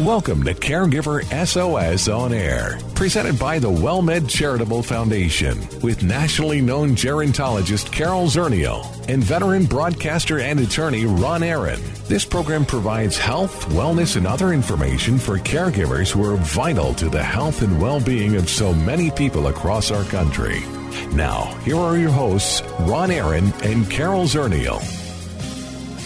Welcome 0.00 0.44
to 0.44 0.54
Caregiver 0.54 1.22
SOS 1.46 2.08
On 2.08 2.32
Air, 2.32 2.78
presented 2.94 3.38
by 3.38 3.58
the 3.58 3.68
WellMed 3.68 4.30
Charitable 4.30 4.82
Foundation 4.82 5.58
with 5.82 6.02
nationally 6.02 6.62
known 6.62 6.96
gerontologist 6.96 7.92
Carol 7.92 8.24
Zernial 8.24 8.82
and 9.10 9.22
veteran 9.22 9.66
broadcaster 9.66 10.40
and 10.40 10.58
attorney 10.58 11.04
Ron 11.04 11.42
Aaron. 11.42 11.78
This 12.08 12.24
program 12.24 12.64
provides 12.64 13.18
health, 13.18 13.66
wellness, 13.68 14.16
and 14.16 14.26
other 14.26 14.54
information 14.54 15.18
for 15.18 15.36
caregivers 15.36 16.10
who 16.10 16.24
are 16.24 16.36
vital 16.36 16.94
to 16.94 17.10
the 17.10 17.22
health 17.22 17.60
and 17.60 17.78
well 17.78 18.00
being 18.00 18.36
of 18.36 18.48
so 18.48 18.72
many 18.72 19.10
people 19.10 19.48
across 19.48 19.90
our 19.90 20.04
country. 20.04 20.60
Now, 21.12 21.54
here 21.62 21.76
are 21.76 21.98
your 21.98 22.10
hosts, 22.10 22.62
Ron 22.80 23.10
Aaron 23.10 23.52
and 23.62 23.90
Carol 23.90 24.24
Zernial. 24.24 24.80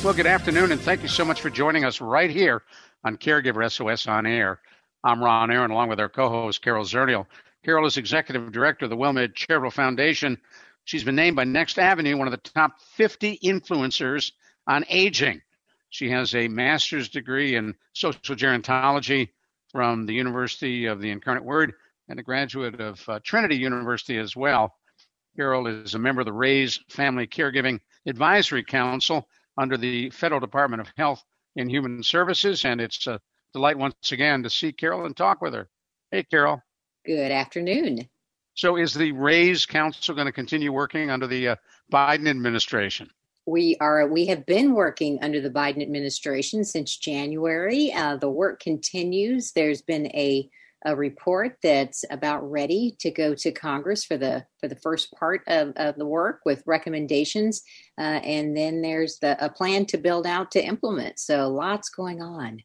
Well, 0.03 0.15
good 0.15 0.27
afternoon, 0.27 0.73
and 0.73 0.81
thank 0.81 1.03
you 1.03 1.09
so 1.09 1.25
much 1.25 1.41
for 1.41 1.49
joining 1.49 1.85
us 1.85 2.01
right 2.01 2.29
here 2.29 2.61
on 3.05 3.18
Caregiver 3.18 3.71
SOS 3.71 4.06
on 4.06 4.27
Air. 4.27 4.60
I'm 5.05 5.23
Ron 5.23 5.51
Aaron, 5.51 5.70
along 5.70 5.91
with 5.91 6.01
our 6.01 6.09
co 6.09 6.30
host, 6.30 6.62
Carol 6.62 6.84
Zernial. 6.84 7.27
Carol 7.65 7.87
is 7.87 7.98
Executive 7.98 8.51
Director 8.51 8.87
of 8.87 8.91
the 8.91 8.96
WellMed 8.96 9.34
Charitable 9.34 9.70
Foundation. 9.70 10.38
She's 10.84 11.05
been 11.05 11.15
named 11.15 11.37
by 11.37 11.45
Next 11.45 11.79
Avenue 11.79 12.16
one 12.16 12.27
of 12.27 12.32
the 12.32 12.51
top 12.51 12.80
50 12.96 13.38
influencers 13.45 14.32
on 14.66 14.84
aging. 14.88 15.43
She 15.91 16.10
has 16.10 16.34
a 16.34 16.48
master's 16.48 17.09
degree 17.09 17.56
in 17.56 17.74
social 17.93 18.34
gerontology 18.34 19.30
from 19.71 20.07
the 20.07 20.15
University 20.15 20.87
of 20.87 21.01
the 21.01 21.10
Incarnate 21.10 21.45
Word 21.45 21.74
and 22.09 22.18
a 22.18 22.23
graduate 22.23 22.80
of 22.80 23.07
uh, 23.09 23.21
Trinity 23.23 23.57
University 23.57 24.18
as 24.18 24.34
well. 24.34 24.74
Carol 25.37 25.66
is 25.66 25.95
a 25.95 25.98
member 25.98 26.21
of 26.21 26.27
the 26.27 26.32
RAISE 26.32 26.80
Family 26.88 27.27
Caregiving 27.27 27.80
Advisory 28.07 28.65
Council 28.65 29.29
under 29.57 29.77
the 29.77 30.10
Federal 30.10 30.41
Department 30.41 30.80
of 30.80 30.93
Health 30.96 31.24
and 31.57 31.71
Human 31.71 32.03
Services, 32.03 32.65
and 32.65 32.81
it's 32.81 33.07
a 33.07 33.21
delight 33.53 33.79
once 33.79 34.13
again 34.13 34.43
to 34.43 34.51
see 34.51 34.73
Carol 34.73 35.07
and 35.07 35.17
talk 35.17 35.41
with 35.41 35.55
her. 35.55 35.69
Hey, 36.11 36.24
Carol. 36.24 36.63
Good 37.05 37.33
afternoon. 37.33 38.09
So, 38.55 38.77
is 38.77 38.95
the 38.95 39.13
RAISE 39.13 39.66
Council 39.66 40.15
going 40.15 40.27
to 40.27 40.33
continue 40.33 40.73
working 40.73 41.11
under 41.11 41.27
the 41.27 41.49
uh, 41.49 41.57
Biden 41.93 42.29
administration? 42.29 43.11
We 43.46 43.77
are. 43.80 44.07
We 44.07 44.27
have 44.27 44.46
been 44.46 44.74
working 44.74 45.19
under 45.23 45.41
the 45.41 45.51
Biden 45.51 45.83
administration 45.83 46.65
since 46.65 46.96
January. 46.96 47.93
Uh, 47.93 48.16
the 48.16 48.30
work 48.30 48.61
continues. 48.61 49.52
There's 49.52 49.83
been 49.83 50.07
a 50.07 50.49
a 50.85 50.95
report 50.95 51.57
that's 51.63 52.04
about 52.10 52.49
ready 52.49 52.96
to 53.01 53.10
go 53.10 53.35
to 53.35 53.52
Congress 53.52 54.04
for 54.04 54.16
the 54.16 54.45
for 54.60 54.68
the 54.68 54.77
first 54.77 55.13
part 55.13 55.43
of, 55.46 55.73
of 55.77 55.96
the 55.96 56.07
work 56.07 56.40
with 56.45 56.63
recommendations, 56.66 57.63
uh, 57.99 58.21
and 58.23 58.57
then 58.57 58.82
there's 58.82 59.18
the 59.18 59.43
a 59.45 59.49
plan 59.49 59.87
to 59.87 59.99
build 59.99 60.27
out 60.27 60.51
to 60.52 60.65
implement. 60.65 61.18
So 61.18 61.49
lots 61.49 61.88
going 61.88 62.23
on. 62.23 62.60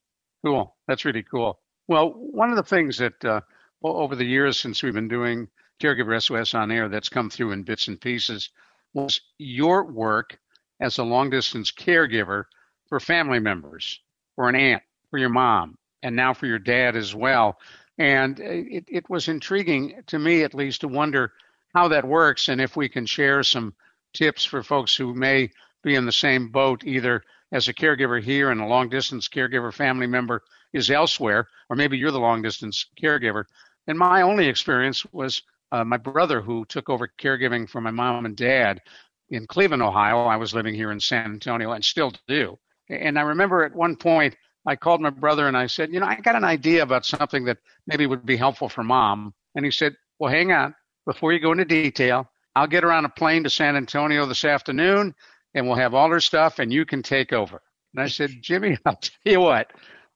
Cool. 0.45 0.75
That's 0.88 1.06
really 1.06 1.23
cool. 1.23 1.59
Well, 1.88 2.12
one 2.12 2.50
of 2.50 2.56
the 2.56 2.64
things 2.64 2.97
that 2.97 3.23
uh, 3.25 3.42
over 3.84 4.16
the 4.16 4.25
years 4.25 4.59
since 4.59 4.84
we've 4.84 4.94
been 4.94 5.08
doing 5.08 5.47
Caregiver 5.80 6.22
SOS 6.22 6.53
on 6.53 6.72
air 6.72 6.90
that's 6.90 7.09
come 7.09 7.30
through 7.30 7.52
in 7.52 7.64
bits 7.64 7.88
and 7.88 8.00
pieces 8.00 8.50
was 8.94 9.22
your 9.38 9.86
work 9.86 10.38
as 10.80 10.97
a 10.97 11.03
long 11.03 11.30
distance 11.30 11.72
caregiver 11.72 12.45
for 12.88 13.00
family 13.00 13.40
members, 13.40 14.00
for 14.36 14.50
an 14.50 14.56
aunt, 14.56 14.84
for 15.09 15.20
your 15.20 15.30
mom, 15.30 15.78
and 16.03 16.16
now 16.16 16.34
for 16.34 16.47
your 16.47 16.59
dad 16.59 16.95
as 16.95 17.14
well. 17.14 17.58
And 18.00 18.39
it, 18.39 18.86
it 18.88 19.09
was 19.09 19.28
intriguing 19.28 20.02
to 20.08 20.17
me, 20.17 20.44
at 20.44 20.53
least, 20.53 20.81
to 20.81 20.88
wonder 20.88 21.33
how 21.75 21.89
that 21.89 22.08
works 22.08 22.47
and 22.47 22.59
if 22.59 22.75
we 22.75 22.89
can 22.89 23.06
share 23.06 23.44
some 23.44 23.75
tips 24.14 24.44
for 24.44 24.64
folks 24.64 24.95
who 24.95 25.14
may 25.14 25.52
be 25.83 25.95
in 25.95 26.06
the 26.06 26.11
same 26.11 26.50
boat, 26.50 26.83
either 26.83 27.23
as 27.52 27.67
a 27.67 27.73
caregiver 27.73 28.22
here 28.22 28.52
and 28.52 28.61
a 28.61 28.66
long 28.66 28.89
distance 28.89 29.28
caregiver 29.28 29.73
family 29.73 30.08
member 30.08 30.41
is 30.73 30.89
elsewhere, 30.89 31.47
or 31.69 31.75
maybe 31.75 31.97
you're 31.97 32.11
the 32.11 32.19
long 32.19 32.41
distance 32.41 32.86
caregiver. 33.02 33.44
And 33.88 33.97
my 33.97 34.22
only 34.22 34.47
experience 34.47 35.06
was 35.11 35.41
uh, 35.72 35.84
my 35.84 35.97
brother 35.97 36.41
who 36.41 36.66
took 36.66 36.89
over 36.89 37.08
caregiving 37.19 37.69
for 37.69 37.81
my 37.81 37.91
mom 37.91 38.25
and 38.25 38.35
dad 38.35 38.81
in 39.29 39.45
Cleveland, 39.47 39.84
Ohio. 39.84 40.25
I 40.25 40.38
was 40.38 40.53
living 40.53 40.74
here 40.74 40.91
in 40.91 41.00
San 41.00 41.25
Antonio 41.25 41.72
and 41.72 41.84
still 41.84 42.13
do. 42.28 42.57
And 42.90 43.19
I 43.19 43.22
remember 43.24 43.63
at 43.63 43.75
one 43.75 43.95
point 43.95 44.35
I 44.69 44.75
called 44.75 45.02
my 45.02 45.09
brother 45.09 45.47
and 45.47 45.57
I 45.57 45.66
said, 45.66 45.91
you 45.91 46.00
know, 46.00 46.06
I 46.06 46.18
got 46.18 46.35
an 46.35 46.44
idea 46.44 46.84
about 46.84 47.03
something 47.03 47.46
that 47.46 47.57
maybe 47.88 48.06
would 48.06 48.24
be 48.24 48.38
helpful 48.38 48.69
for 48.69 48.84
mom. 48.84 49.34
And 49.56 49.66
he 49.66 49.72
said, 49.72 49.96
well, 50.19 50.31
hang 50.31 50.52
on. 50.52 50.75
Before 51.07 51.34
you 51.34 51.40
go 51.40 51.52
into 51.52 51.66
detail, 51.66 52.30
I'll 52.56 52.68
get 52.68 52.84
her 52.84 52.91
on 52.91 53.03
a 53.03 53.09
plane 53.09 53.44
to 53.46 53.50
San 53.50 53.75
Antonio 53.75 54.28
this 54.28 54.46
afternoon 54.46 55.16
and 55.56 55.66
we'll 55.66 55.78
have 55.78 55.96
all 55.96 56.12
her 56.12 56.19
stuff 56.19 56.59
and 56.59 56.72
you 56.72 56.85
can 56.85 57.02
take 57.02 57.34
over. 57.34 57.63
And 57.96 58.03
I 58.03 58.09
said, 58.09 58.30
Jimmy, 58.44 58.78
I'll 58.85 58.96
tell 58.97 59.34
you 59.34 59.40
what, 59.40 59.74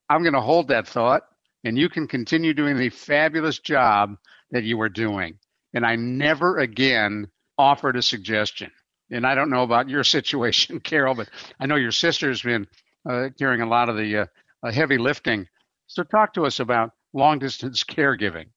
I'm 0.08 0.22
going 0.22 0.36
to 0.36 0.42
hold 0.42 0.68
that 0.68 0.88
thought 0.88 1.24
and 1.64 1.76
you 1.76 1.90
can 1.90 2.08
continue 2.08 2.54
doing 2.54 2.78
the 2.78 2.90
fabulous 2.90 3.58
job 3.58 4.18
that 4.52 4.66
you 4.66 4.78
were 4.78 4.90
doing. 4.90 5.40
And 5.74 5.84
I 5.84 5.96
never 5.96 6.60
again 6.60 7.28
offered 7.58 7.96
a 7.96 8.04
suggestion. 8.04 8.70
And 9.10 9.26
I 9.26 9.34
don't 9.34 9.50
know 9.50 9.64
about 9.64 9.90
your 9.90 10.04
situation, 10.18 10.80
Carol, 10.80 11.16
but 11.16 11.30
I 11.60 11.66
know 11.66 11.76
your 11.76 11.92
sister's 11.92 12.44
been 12.44 12.68
uh, 13.10 13.30
carrying 13.38 13.62
a 13.62 13.68
lot 13.68 13.90
of 13.90 13.98
the 13.98 14.18
uh, 14.18 14.26
heavy 14.72 14.98
lifting. 14.98 15.48
So, 15.88 16.04
talk 16.04 16.34
to 16.34 16.46
us 16.46 16.60
about 16.60 16.92
long 17.14 17.40
distance 17.40 17.84
caregiving. 17.90 18.48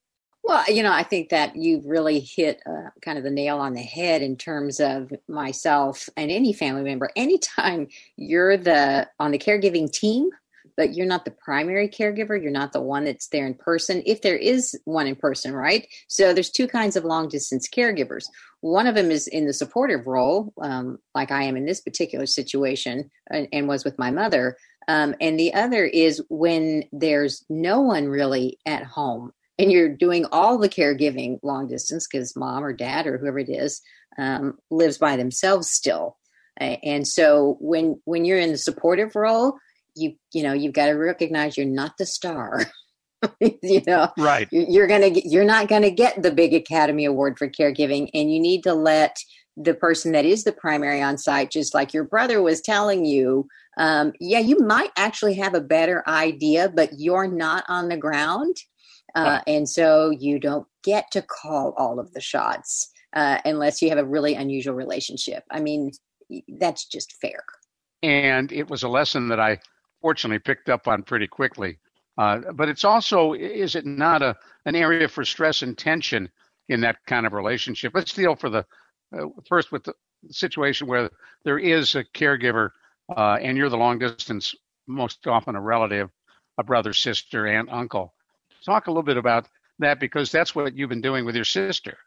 Well, 0.47 0.65
you 0.72 0.84
know, 0.84 0.93
I 0.93 1.03
think 1.03 1.31
that 1.31 1.56
you've 1.56 1.84
really 1.84 2.21
hit 2.21 2.62
uh, 2.67 2.91
kind 3.03 3.19
of 3.19 3.25
the 3.25 3.31
nail 3.31 3.59
on 3.59 3.72
the 3.72 3.83
head 3.83 4.22
in 4.22 4.37
terms 4.37 4.78
of 4.78 5.12
myself 5.28 6.09
and 6.16 6.31
any 6.31 6.53
family 6.53 6.84
member. 6.84 7.11
Anytime 7.16 7.89
you're 8.16 8.56
the 8.56 9.09
on 9.19 9.33
the 9.33 9.39
caregiving 9.39 9.91
team, 9.91 10.31
but 10.77 10.95
you're 10.95 11.06
not 11.06 11.25
the 11.25 11.31
primary 11.33 11.89
caregiver, 11.89 12.41
you're 12.41 12.53
not 12.53 12.72
the 12.72 12.81
one 12.81 13.05
that's 13.05 13.28
there 13.28 13.47
in 13.47 13.55
person. 13.55 14.03
If 14.06 14.22
there 14.22 14.37
is 14.37 14.78
one 14.84 15.06
in 15.06 15.16
person, 15.16 15.53
right? 15.53 15.89
So 16.06 16.33
there's 16.33 16.50
two 16.50 16.69
kinds 16.69 16.95
of 16.97 17.05
long 17.05 17.28
distance 17.28 17.69
caregivers. 17.69 18.27
One 18.61 18.87
of 18.87 18.95
them 18.95 19.11
is 19.11 19.27
in 19.27 19.47
the 19.47 19.53
supportive 19.53 20.06
role, 20.06 20.53
um, 20.61 20.99
like 21.15 21.31
I 21.31 21.43
am 21.43 21.56
in 21.56 21.66
this 21.66 21.81
particular 21.81 22.27
situation, 22.27 23.11
and, 23.31 23.49
and 23.53 23.69
was 23.69 23.84
with 23.84 23.99
my 23.99 24.11
mother. 24.11 24.56
Um, 24.89 25.15
and 25.21 25.39
the 25.39 25.55
other 25.55 25.85
is 25.85 26.23
when 26.29 26.85
there's 26.93 27.45
no 27.49 27.81
one 27.81 28.09
really 28.09 28.59
at 28.67 28.85
home 28.85 29.33
and 29.59 29.73
you're 29.73 29.89
doing 29.89 30.27
all 30.31 30.59
the 30.59 30.69
caregiving 30.69 31.39
long 31.43 31.67
distance 31.67 32.07
because 32.07 32.37
mom 32.37 32.65
or 32.65 32.73
dad 32.73 33.07
or 33.07 33.19
whoever 33.19 33.39
it 33.39 33.49
is 33.49 33.81
um, 34.19 34.59
lives 34.71 34.99
by 34.99 35.17
themselves 35.17 35.71
still. 35.71 36.17
And 36.59 37.07
so 37.07 37.59
when 37.61 38.01
when 38.07 38.25
you're 38.25 38.39
in 38.39 38.53
the 38.53 38.59
supportive 38.59 39.15
role, 39.15 39.59
you 39.95 40.15
you 40.33 40.43
know 40.43 40.55
you've 40.55 40.73
got 40.73 40.87
to 40.87 40.93
recognize 40.93 41.57
you're 41.57 41.67
not 41.67 41.99
the 41.99 42.07
star. 42.07 42.65
you 43.41 43.83
know, 43.87 44.09
right? 44.17 44.49
You're 44.51 44.87
gonna 44.87 45.11
get, 45.11 45.27
you're 45.27 45.45
not 45.45 45.69
gonna 45.69 45.91
get 45.91 46.23
the 46.23 46.31
big 46.31 46.55
Academy 46.55 47.05
Award 47.05 47.37
for 47.37 47.49
caregiving, 47.49 48.09
and 48.15 48.33
you 48.33 48.41
need 48.41 48.63
to 48.63 48.73
let 48.73 49.19
the 49.59 49.75
person 49.75 50.13
that 50.13 50.25
is 50.25 50.45
the 50.45 50.53
primary 50.53 51.03
on 51.03 51.19
site, 51.19 51.51
just 51.51 51.75
like 51.75 51.93
your 51.93 52.05
brother 52.05 52.41
was 52.41 52.63
telling 52.63 53.05
you, 53.05 53.49
um, 53.77 54.13
yeah, 54.21 54.39
you 54.39 54.59
might 54.61 54.91
actually 54.97 55.35
have 55.35 55.55
a 55.55 55.61
better 55.61 56.03
idea, 56.09 56.69
but 56.69 56.91
you're 56.99 57.29
not 57.29 57.65
on 57.69 57.89
the 57.89 57.97
ground. 57.97 58.57
Uh, 59.15 59.41
and 59.47 59.67
so 59.67 60.11
you 60.11 60.39
don't 60.39 60.67
get 60.85 61.11
to 61.11 61.23
call 61.23 61.75
all 61.79 61.99
of 61.99 62.13
the 62.13 62.21
shots 62.21 62.91
uh, 63.15 63.39
unless 63.47 63.81
you 63.81 63.89
have 63.89 63.99
a 63.99 64.05
really 64.05 64.35
unusual 64.35 64.75
relationship. 64.75 65.43
I 65.51 65.61
mean, 65.61 65.93
that's 66.59 66.85
just 66.85 67.15
fair. 67.21 67.43
And 68.03 68.53
it 68.53 68.69
was 68.69 68.83
a 68.83 68.89
lesson 68.89 69.29
that 69.29 69.41
I 69.41 69.59
fortunately 70.03 70.39
picked 70.39 70.69
up 70.69 70.87
on 70.87 71.03
pretty 71.03 71.27
quickly. 71.27 71.79
Uh, 72.19 72.41
but 72.55 72.69
it's 72.69 72.85
also, 72.85 73.33
is 73.33 73.75
it 73.75 73.87
not 73.87 74.23
a 74.23 74.37
an 74.65 74.75
area 74.75 75.09
for 75.09 75.25
stress 75.25 75.63
and 75.63 75.77
tension 75.77 76.29
in 76.69 76.81
that 76.81 76.97
kind 77.07 77.27
of 77.27 77.33
relationship? 77.33 77.93
Let's 77.95 78.13
deal 78.13 78.37
for 78.37 78.51
the 78.51 78.67
uh, 79.17 79.27
first 79.49 79.73
with 79.73 79.85
the 79.85 79.95
situation 80.31 80.87
where 80.87 81.11
there 81.45 81.59
is 81.59 81.95
a 81.95 82.05
caregiver 82.05 82.71
uh, 83.15 83.39
and 83.41 83.56
you're 83.56 83.69
the 83.69 83.77
long 83.77 83.99
distance, 83.99 84.55
most 84.87 85.27
often 85.27 85.56
a 85.56 85.61
relative, 85.61 86.11
a 86.59 86.65
brother, 86.65 86.92
sister, 86.92 87.47
aunt, 87.47 87.69
uncle. 87.71 88.15
Talk 88.65 88.86
a 88.86 88.91
little 88.91 89.03
bit 89.03 89.16
about 89.16 89.48
that 89.78 90.01
because 90.01 90.33
that's 90.33 90.54
what 90.54 90.77
you've 90.77 90.89
been 90.89 91.01
doing 91.01 91.25
with 91.25 91.36
your 91.36 91.45
sister. 91.45 91.98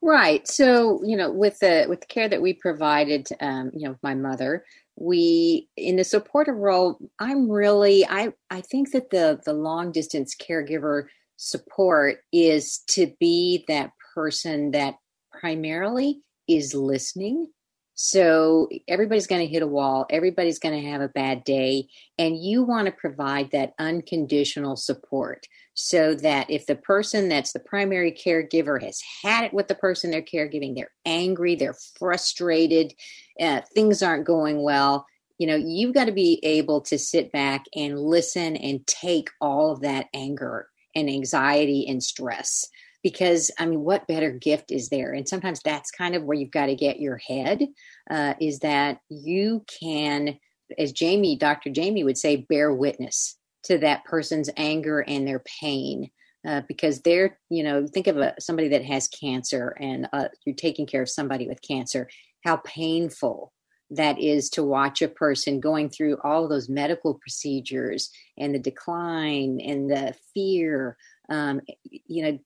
Right. 0.00 0.46
So, 0.46 1.00
you 1.04 1.16
know, 1.16 1.30
with 1.30 1.58
the 1.58 1.86
with 1.88 2.00
the 2.00 2.06
care 2.06 2.28
that 2.28 2.40
we 2.40 2.54
provided, 2.54 3.28
um, 3.40 3.70
you 3.74 3.88
know, 3.88 3.96
my 4.02 4.14
mother, 4.14 4.64
we 4.96 5.68
in 5.76 5.96
the 5.96 6.04
supportive 6.04 6.56
role, 6.56 6.98
I'm 7.18 7.50
really 7.50 8.06
I 8.06 8.32
I 8.50 8.62
think 8.62 8.92
that 8.92 9.10
the 9.10 9.40
the 9.44 9.52
long 9.52 9.92
distance 9.92 10.34
caregiver 10.34 11.06
support 11.36 12.18
is 12.32 12.78
to 12.88 13.12
be 13.20 13.64
that 13.68 13.92
person 14.14 14.70
that 14.72 14.96
primarily 15.30 16.22
is 16.48 16.74
listening 16.74 17.48
so 18.00 18.68
everybody's 18.86 19.26
going 19.26 19.44
to 19.44 19.52
hit 19.52 19.60
a 19.60 19.66
wall, 19.66 20.06
everybody's 20.08 20.60
going 20.60 20.80
to 20.80 20.88
have 20.88 21.00
a 21.00 21.08
bad 21.08 21.42
day, 21.42 21.88
and 22.16 22.40
you 22.40 22.62
want 22.62 22.86
to 22.86 22.92
provide 22.92 23.50
that 23.50 23.74
unconditional 23.80 24.76
support 24.76 25.48
so 25.74 26.14
that 26.14 26.48
if 26.48 26.64
the 26.66 26.76
person 26.76 27.28
that's 27.28 27.52
the 27.52 27.58
primary 27.58 28.12
caregiver 28.12 28.80
has 28.80 29.00
had 29.24 29.42
it 29.42 29.52
with 29.52 29.66
the 29.66 29.74
person 29.74 30.12
they're 30.12 30.22
caregiving, 30.22 30.76
they're 30.76 30.92
angry, 31.04 31.56
they're 31.56 31.74
frustrated, 31.98 32.94
uh, 33.40 33.62
things 33.74 34.00
aren't 34.00 34.24
going 34.24 34.62
well, 34.62 35.04
you 35.38 35.48
know, 35.48 35.56
you've 35.56 35.92
got 35.92 36.04
to 36.04 36.12
be 36.12 36.38
able 36.44 36.82
to 36.82 37.00
sit 37.00 37.32
back 37.32 37.64
and 37.74 37.98
listen 37.98 38.54
and 38.54 38.86
take 38.86 39.28
all 39.40 39.72
of 39.72 39.80
that 39.80 40.06
anger 40.14 40.68
and 40.94 41.10
anxiety 41.10 41.84
and 41.88 42.00
stress. 42.00 42.68
Because, 43.02 43.50
I 43.58 43.66
mean, 43.66 43.80
what 43.80 44.06
better 44.06 44.30
gift 44.30 44.72
is 44.72 44.88
there? 44.88 45.12
And 45.12 45.28
sometimes 45.28 45.60
that's 45.64 45.90
kind 45.90 46.14
of 46.14 46.24
where 46.24 46.36
you've 46.36 46.50
got 46.50 46.66
to 46.66 46.74
get 46.74 47.00
your 47.00 47.16
head 47.16 47.66
uh, 48.10 48.34
is 48.40 48.60
that 48.60 48.98
you 49.08 49.64
can, 49.80 50.38
as 50.78 50.92
Jamie, 50.92 51.36
Dr. 51.36 51.70
Jamie 51.70 52.04
would 52.04 52.18
say, 52.18 52.44
bear 52.48 52.72
witness 52.72 53.36
to 53.64 53.78
that 53.78 54.04
person's 54.04 54.50
anger 54.56 55.00
and 55.00 55.26
their 55.26 55.42
pain. 55.60 56.10
Uh, 56.46 56.62
because 56.68 57.00
they're, 57.00 57.36
you 57.50 57.64
know, 57.64 57.84
think 57.86 58.06
of 58.06 58.16
a, 58.16 58.32
somebody 58.38 58.68
that 58.68 58.84
has 58.84 59.08
cancer 59.08 59.76
and 59.80 60.08
uh, 60.12 60.28
you're 60.46 60.54
taking 60.54 60.86
care 60.86 61.02
of 61.02 61.10
somebody 61.10 61.48
with 61.48 61.60
cancer, 61.60 62.08
how 62.44 62.56
painful 62.58 63.52
that 63.90 64.18
is 64.18 64.50
to 64.50 64.62
watch 64.62 65.00
a 65.02 65.08
person 65.08 65.60
going 65.60 65.88
through 65.88 66.18
all 66.22 66.48
those 66.48 66.68
medical 66.68 67.14
procedures 67.14 68.10
and 68.36 68.54
the 68.54 68.58
decline 68.58 69.60
and 69.60 69.90
the 69.90 70.14
fear 70.34 70.96
um, 71.30 71.60
you 71.84 72.22
know 72.22 72.38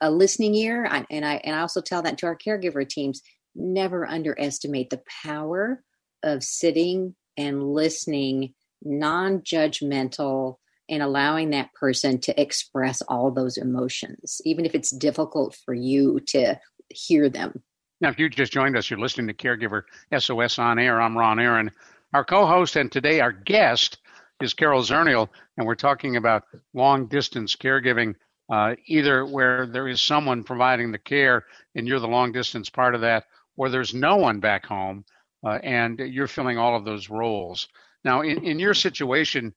a 0.00 0.10
listening 0.10 0.54
ear 0.54 0.84
and 1.10 1.24
i 1.24 1.40
and 1.44 1.54
i 1.54 1.60
also 1.60 1.80
tell 1.80 2.02
that 2.02 2.18
to 2.18 2.26
our 2.26 2.36
caregiver 2.36 2.88
teams 2.88 3.22
never 3.54 4.06
underestimate 4.06 4.90
the 4.90 5.02
power 5.24 5.82
of 6.22 6.42
sitting 6.42 7.14
and 7.36 7.62
listening 7.62 8.54
non-judgmental 8.82 10.56
and 10.88 11.02
allowing 11.02 11.50
that 11.50 11.72
person 11.74 12.18
to 12.18 12.40
express 12.40 13.02
all 13.02 13.30
those 13.30 13.56
emotions 13.56 14.40
even 14.44 14.64
if 14.64 14.74
it's 14.74 14.90
difficult 14.90 15.56
for 15.64 15.74
you 15.74 16.20
to 16.26 16.58
hear 16.90 17.28
them 17.28 17.62
now, 18.00 18.10
if 18.10 18.18
you 18.18 18.28
just 18.28 18.52
joined 18.52 18.76
us, 18.76 18.88
you're 18.88 18.98
listening 19.00 19.26
to 19.26 19.34
Caregiver 19.34 19.82
SOS 20.16 20.58
on 20.60 20.78
Air. 20.78 21.00
I'm 21.00 21.18
Ron 21.18 21.40
Aaron. 21.40 21.72
Our 22.14 22.24
co 22.24 22.46
host 22.46 22.76
and 22.76 22.90
today 22.90 23.20
our 23.20 23.32
guest 23.32 23.98
is 24.40 24.54
Carol 24.54 24.82
Zernial, 24.82 25.28
and 25.56 25.66
we're 25.66 25.74
talking 25.74 26.16
about 26.16 26.44
long 26.72 27.06
distance 27.06 27.56
caregiving, 27.56 28.14
uh, 28.48 28.74
either 28.86 29.26
where 29.26 29.66
there 29.66 29.88
is 29.88 30.00
someone 30.00 30.42
providing 30.42 30.92
the 30.92 30.98
care 30.98 31.44
and 31.74 31.86
you're 31.86 32.00
the 32.00 32.08
long 32.08 32.32
distance 32.32 32.70
part 32.70 32.94
of 32.94 33.00
that, 33.02 33.24
or 33.56 33.68
there's 33.68 33.94
no 33.94 34.16
one 34.16 34.40
back 34.40 34.64
home 34.64 35.04
uh, 35.44 35.58
and 35.62 35.98
you're 35.98 36.26
filling 36.26 36.58
all 36.58 36.76
of 36.76 36.84
those 36.84 37.10
roles. 37.10 37.68
Now, 38.04 38.22
in, 38.22 38.44
in 38.44 38.58
your 38.58 38.74
situation, 38.74 39.54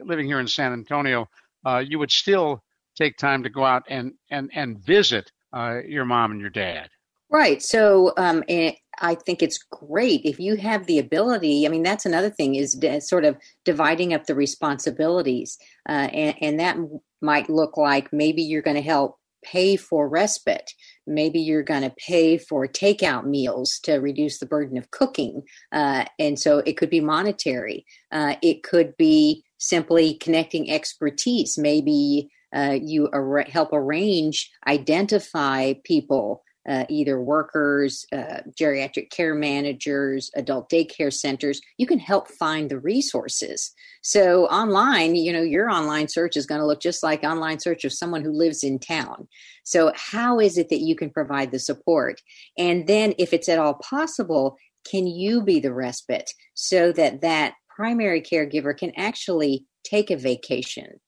living 0.00 0.26
here 0.26 0.40
in 0.40 0.48
San 0.48 0.72
Antonio, 0.72 1.28
uh, 1.64 1.78
you 1.78 1.98
would 1.98 2.10
still 2.10 2.62
take 2.96 3.16
time 3.16 3.42
to 3.42 3.50
go 3.50 3.64
out 3.64 3.84
and, 3.88 4.12
and, 4.30 4.50
and 4.54 4.78
visit 4.78 5.30
uh, 5.52 5.80
your 5.86 6.04
mom 6.04 6.32
and 6.32 6.40
your 6.40 6.50
dad. 6.50 6.88
Right. 7.28 7.60
So 7.62 8.12
um, 8.16 8.44
I 8.48 9.14
think 9.14 9.42
it's 9.42 9.58
great 9.58 10.20
if 10.24 10.38
you 10.38 10.56
have 10.56 10.86
the 10.86 11.00
ability. 11.00 11.66
I 11.66 11.68
mean, 11.70 11.82
that's 11.82 12.06
another 12.06 12.30
thing 12.30 12.54
is 12.54 12.78
sort 13.00 13.24
of 13.24 13.36
dividing 13.64 14.14
up 14.14 14.26
the 14.26 14.34
responsibilities. 14.34 15.58
Uh, 15.88 16.08
and, 16.12 16.36
and 16.40 16.60
that 16.60 16.76
might 17.20 17.50
look 17.50 17.76
like 17.76 18.12
maybe 18.12 18.42
you're 18.42 18.62
going 18.62 18.76
to 18.76 18.82
help 18.82 19.18
pay 19.44 19.76
for 19.76 20.08
respite. 20.08 20.72
Maybe 21.06 21.40
you're 21.40 21.62
going 21.62 21.82
to 21.82 21.94
pay 22.04 22.36
for 22.36 22.66
takeout 22.66 23.26
meals 23.26 23.78
to 23.84 23.94
reduce 23.96 24.38
the 24.38 24.46
burden 24.46 24.76
of 24.76 24.90
cooking. 24.90 25.42
Uh, 25.72 26.04
and 26.18 26.38
so 26.38 26.58
it 26.58 26.76
could 26.76 26.90
be 26.90 27.00
monetary. 27.00 27.86
Uh, 28.10 28.34
it 28.42 28.62
could 28.64 28.96
be 28.96 29.44
simply 29.58 30.14
connecting 30.14 30.70
expertise. 30.70 31.56
Maybe 31.56 32.28
uh, 32.54 32.78
you 32.80 33.08
ar- 33.12 33.46
help 33.48 33.70
arrange, 33.72 34.50
identify 34.66 35.74
people 35.84 36.42
uh, 36.68 36.84
either 36.88 37.20
workers, 37.20 38.04
uh, 38.12 38.40
geriatric 38.58 39.10
care 39.10 39.34
managers, 39.34 40.30
adult 40.34 40.68
daycare 40.70 41.12
centers. 41.12 41.60
You 41.78 41.86
can 41.86 41.98
help 41.98 42.28
find 42.28 42.70
the 42.70 42.78
resources. 42.78 43.72
So 44.02 44.46
online, 44.46 45.14
you 45.14 45.32
know, 45.32 45.42
your 45.42 45.70
online 45.70 46.08
search 46.08 46.36
is 46.36 46.46
going 46.46 46.60
to 46.60 46.66
look 46.66 46.80
just 46.80 47.02
like 47.02 47.22
online 47.22 47.60
search 47.60 47.84
of 47.84 47.92
someone 47.92 48.22
who 48.22 48.32
lives 48.32 48.64
in 48.64 48.78
town. 48.78 49.28
So 49.64 49.92
how 49.94 50.40
is 50.40 50.58
it 50.58 50.68
that 50.70 50.80
you 50.80 50.96
can 50.96 51.10
provide 51.10 51.50
the 51.50 51.58
support? 51.58 52.20
And 52.58 52.86
then 52.86 53.14
if 53.18 53.32
it's 53.32 53.48
at 53.48 53.58
all 53.58 53.74
possible, 53.74 54.56
can 54.90 55.06
you 55.06 55.42
be 55.42 55.60
the 55.60 55.72
respite 55.72 56.30
so 56.54 56.92
that 56.92 57.20
that 57.20 57.54
primary 57.68 58.22
caregiver 58.22 58.76
can 58.76 58.92
actually 58.96 59.66
take 59.84 60.10
a 60.10 60.16
vacation 60.16 61.00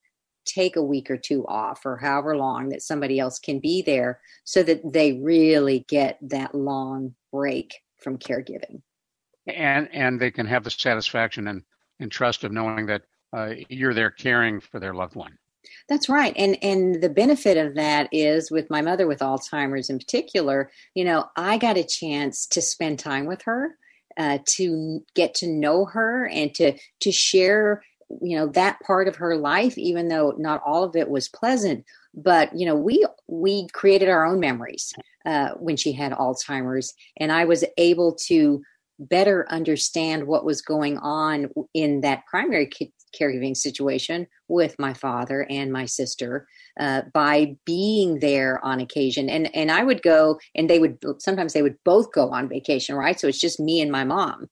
take 0.48 0.76
a 0.76 0.82
week 0.82 1.10
or 1.10 1.16
two 1.16 1.46
off 1.46 1.84
or 1.84 1.96
however 1.96 2.36
long 2.36 2.70
that 2.70 2.82
somebody 2.82 3.18
else 3.18 3.38
can 3.38 3.58
be 3.58 3.82
there 3.82 4.20
so 4.44 4.62
that 4.62 4.80
they 4.92 5.12
really 5.12 5.84
get 5.88 6.18
that 6.22 6.54
long 6.54 7.14
break 7.32 7.74
from 7.98 8.18
caregiving. 8.18 8.82
And 9.46 9.88
and 9.92 10.20
they 10.20 10.30
can 10.30 10.46
have 10.46 10.64
the 10.64 10.70
satisfaction 10.70 11.48
and, 11.48 11.62
and 12.00 12.10
trust 12.10 12.44
of 12.44 12.52
knowing 12.52 12.86
that 12.86 13.02
uh, 13.32 13.54
you're 13.68 13.94
there 13.94 14.10
caring 14.10 14.60
for 14.60 14.80
their 14.80 14.94
loved 14.94 15.14
one. 15.14 15.38
That's 15.88 16.08
right. 16.08 16.34
And 16.36 16.62
and 16.62 17.02
the 17.02 17.08
benefit 17.08 17.56
of 17.56 17.74
that 17.74 18.08
is 18.12 18.50
with 18.50 18.70
my 18.70 18.82
mother 18.82 19.06
with 19.06 19.20
alzheimer's 19.20 19.90
in 19.90 19.98
particular 19.98 20.70
you 20.94 21.04
know 21.04 21.26
i 21.36 21.58
got 21.58 21.76
a 21.76 21.84
chance 21.84 22.46
to 22.46 22.62
spend 22.62 22.98
time 22.98 23.26
with 23.26 23.42
her 23.42 23.76
uh, 24.18 24.38
to 24.44 25.04
get 25.14 25.34
to 25.34 25.46
know 25.46 25.84
her 25.84 26.26
and 26.26 26.54
to 26.54 26.76
to 27.00 27.12
share 27.12 27.82
you 28.22 28.36
know 28.36 28.46
that 28.46 28.80
part 28.80 29.08
of 29.08 29.16
her 29.16 29.36
life 29.36 29.76
even 29.76 30.08
though 30.08 30.34
not 30.38 30.62
all 30.64 30.84
of 30.84 30.96
it 30.96 31.08
was 31.08 31.28
pleasant 31.28 31.84
but 32.14 32.50
you 32.54 32.66
know 32.66 32.74
we 32.74 33.04
we 33.26 33.68
created 33.68 34.08
our 34.08 34.24
own 34.24 34.40
memories 34.40 34.92
uh, 35.26 35.50
when 35.58 35.76
she 35.76 35.92
had 35.92 36.12
alzheimer's 36.12 36.94
and 37.18 37.30
i 37.32 37.44
was 37.44 37.64
able 37.76 38.14
to 38.14 38.62
better 38.98 39.46
understand 39.50 40.26
what 40.26 40.44
was 40.44 40.60
going 40.60 40.98
on 40.98 41.48
in 41.72 42.00
that 42.00 42.26
primary 42.26 42.68
caregiving 43.18 43.56
situation 43.56 44.26
with 44.48 44.74
my 44.78 44.92
father 44.92 45.46
and 45.48 45.72
my 45.72 45.84
sister 45.84 46.46
uh, 46.80 47.02
by 47.14 47.56
being 47.64 48.18
there 48.20 48.64
on 48.64 48.80
occasion. 48.80 49.28
And 49.28 49.54
and 49.54 49.70
i 49.70 49.82
would 49.82 50.02
go 50.02 50.38
and 50.54 50.68
they 50.68 50.78
would 50.78 50.98
sometimes 51.18 51.52
they 51.52 51.62
would 51.62 51.76
both 51.84 52.12
go 52.12 52.30
on 52.30 52.48
vacation 52.48 52.96
right? 52.96 53.18
So 53.18 53.28
it's 53.28 53.40
just 53.40 53.60
me 53.60 53.80
and 53.80 53.92
my 53.92 54.04
mom 54.04 54.48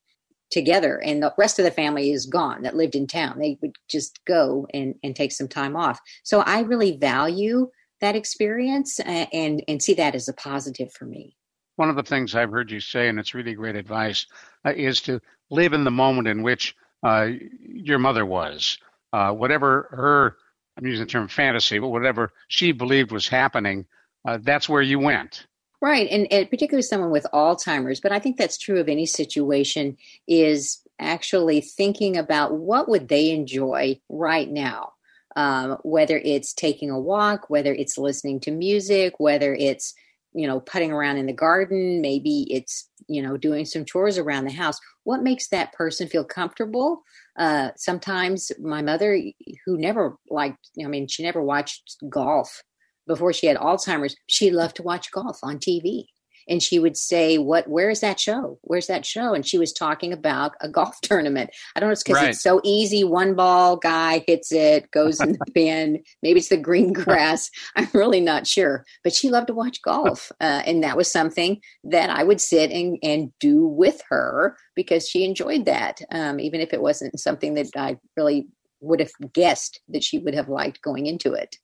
together 0.51 1.01
and 1.03 1.23
the 1.23 1.35
rest 1.37 1.59
of 1.59 1.65
the 1.65 1.71
family 1.71 2.13
is 2.13 2.27
gone 2.27 2.63
that 2.63 2.77
lived 2.77 2.95
in 2.95 3.07
town. 3.07 3.39
They 3.39 3.59
would 3.63 3.77
just 3.89 4.25
go 4.25 4.67
and, 4.73 4.95
and 5.03 5.15
take 5.15 5.33
some 5.33 5.49
time 5.49 5.77
off. 5.77 6.01
So 6.23 6.41
i 6.41 6.61
really 6.61 6.97
value 6.97 7.71
that 8.01 8.17
experience 8.17 9.01
and, 9.01 9.63
and, 9.67 9.83
see 9.83 9.95
that 9.95 10.15
as 10.15 10.29
a 10.29 10.35
positive 10.35 10.93
for 10.93 11.07
me. 11.07 11.35
One 11.77 11.91
of 11.91 11.97
the 11.97 12.03
things 12.03 12.35
i've 12.35 12.51
heard 12.51 12.71
you 12.71 12.81
say 12.81 13.09
and 13.09 13.19
it's 13.19 13.35
really 13.35 13.55
great 13.55 13.77
advice 13.77 14.27
uh, 14.65 14.73
is 14.77 15.01
to 15.03 15.21
live 15.51 15.73
in 15.73 15.85
the 15.85 15.91
moment 15.91 16.29
in 16.29 16.43
which 16.43 16.77
uh, 17.03 17.29
your 17.61 17.99
mother 17.99 18.25
was. 18.27 18.79
Uh, 19.13 19.33
whatever 19.33 19.89
her 19.93 20.37
i'm 20.77 20.87
using 20.87 21.05
the 21.05 21.11
term 21.11 21.29
fantasy 21.29 21.79
but 21.79 21.89
whatever 21.89 22.33
she 22.49 22.73
believed 22.73 23.13
was 23.13 23.29
happening 23.29 23.87
uh, 24.27 24.39
that's 24.43 24.69
where 24.69 24.83
you 24.83 24.99
went 24.99 25.47
Right, 25.83 26.09
and, 26.11 26.27
and 26.33 26.49
particularly 26.49 26.83
someone 26.83 27.11
with 27.11 27.27
Alzheimer's, 27.35 28.01
but 28.01 28.11
I 28.13 28.19
think 28.19 28.39
that's 28.39 28.57
true 28.57 28.81
of 28.81 28.89
any 28.89 29.05
situation. 29.05 29.97
Is 30.27 30.81
actually 30.99 31.61
thinking 31.61 32.17
about 32.17 32.55
what 32.55 32.89
would 32.89 33.09
they 33.09 33.31
enjoy 33.31 34.01
right 34.09 34.51
now, 34.51 34.93
um, 35.37 35.77
whether 35.83 36.19
it's 36.25 36.55
taking 36.55 36.91
a 36.91 36.99
walk, 36.99 37.51
whether 37.51 37.75
it's 37.75 37.99
listening 37.99 38.41
to 38.41 38.51
music, 38.51 39.15
whether 39.19 39.55
it's 39.55 39.95
you 40.33 40.47
know 40.47 40.61
putting 40.61 40.93
around 40.93 41.19
in 41.19 41.27
the 41.27 41.33
garden, 41.35 42.01
maybe 42.01 42.47
it's 42.51 42.89
you 43.07 43.21
know 43.21 43.37
doing 43.37 43.67
some 43.67 43.85
chores 43.85 44.17
around 44.17 44.45
the 44.45 44.53
house. 44.53 44.79
What 45.05 45.23
makes 45.23 45.49
that 45.49 45.75
person 45.75 46.09
feel 46.09 46.25
comfortable? 46.25 47.03
Uh, 47.39 47.71
sometimes 47.77 48.51
my 48.59 48.81
mother, 48.81 49.21
who 49.67 49.77
never 49.77 50.17
liked, 50.31 50.71
I 50.83 50.89
mean, 50.89 51.07
she 51.07 51.23
never 51.23 51.43
watched 51.43 51.97
golf 52.09 52.63
before 53.07 53.33
she 53.33 53.47
had 53.47 53.57
Alzheimer's, 53.57 54.17
she 54.27 54.51
loved 54.51 54.77
to 54.77 54.83
watch 54.83 55.11
golf 55.11 55.39
on 55.43 55.59
TV. 55.59 56.07
And 56.49 56.63
she 56.63 56.79
would 56.79 56.97
say, 56.97 57.39
"What? 57.39 57.67
Where 57.67 57.91
is 57.91 57.99
that 58.03 58.21
show? 58.21 58.61
Where's 58.63 58.87
that 58.87 59.05
show?" 59.05 59.35
And 59.35 59.45
she 59.45 59.59
was 59.59 59.73
talking 59.73 60.13
about 60.13 60.53
a 60.61 60.69
golf 60.69 60.97
tournament. 61.03 61.51
I 61.75 61.81
don't 61.81 61.89
know. 61.89 61.93
It's 61.93 62.05
because 62.05 62.23
right. 62.23 62.31
it's 62.31 62.43
so 62.43 62.61
easy. 62.63 63.03
One 63.03 63.35
ball, 63.35 63.77
guy 63.77 64.23
hits 64.29 64.53
it, 64.53 64.89
goes 64.93 65.21
in 65.21 65.33
the 65.33 65.47
bin. 65.55 66.05
Maybe 66.23 66.39
it's 66.39 66.49
the 66.49 66.57
green 66.57 66.93
grass. 66.93 67.51
I'm 67.77 67.89
really 67.93 68.21
not 68.21 68.47
sure. 68.47 68.85
But 69.03 69.13
she 69.13 69.29
loved 69.29 69.49
to 69.49 69.55
watch 69.55 69.83
golf, 69.83 70.31
uh, 70.41 70.63
and 70.65 70.85
that 70.85 70.97
was 70.97 71.11
something 71.11 71.61
that 71.83 72.11
I 72.11 72.23
would 72.23 72.41
sit 72.41 72.71
and 72.71 72.97
and 73.03 73.33
do 73.41 73.67
with 73.67 74.01
her 74.09 74.57
because 74.77 75.09
she 75.09 75.25
enjoyed 75.25 75.65
that, 75.65 76.01
um, 76.13 76.39
even 76.39 76.61
if 76.61 76.73
it 76.73 76.81
wasn't 76.81 77.19
something 77.19 77.55
that 77.55 77.71
I 77.77 77.99
really 78.17 78.47
would 78.81 79.01
have 79.01 79.11
guessed 79.33 79.81
that 79.89 80.05
she 80.05 80.19
would 80.19 80.35
have 80.35 80.49
liked 80.49 80.83
going 80.83 81.07
into 81.07 81.33
it. 81.33 81.57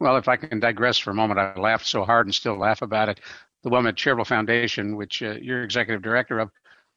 Well, 0.00 0.16
if 0.16 0.28
I 0.28 0.36
can 0.36 0.60
digress 0.60 0.98
for 0.98 1.10
a 1.10 1.14
moment, 1.14 1.38
I 1.38 1.54
laughed 1.58 1.86
so 1.86 2.04
hard 2.04 2.26
and 2.26 2.34
still 2.34 2.56
laugh 2.56 2.82
about 2.82 3.10
it. 3.10 3.20
The 3.62 3.70
WellMed 3.70 3.96
Charitable 3.96 4.24
Foundation, 4.24 4.96
which 4.96 5.22
uh, 5.22 5.34
you're 5.40 5.62
executive 5.62 6.02
director 6.02 6.38
of, 6.38 6.50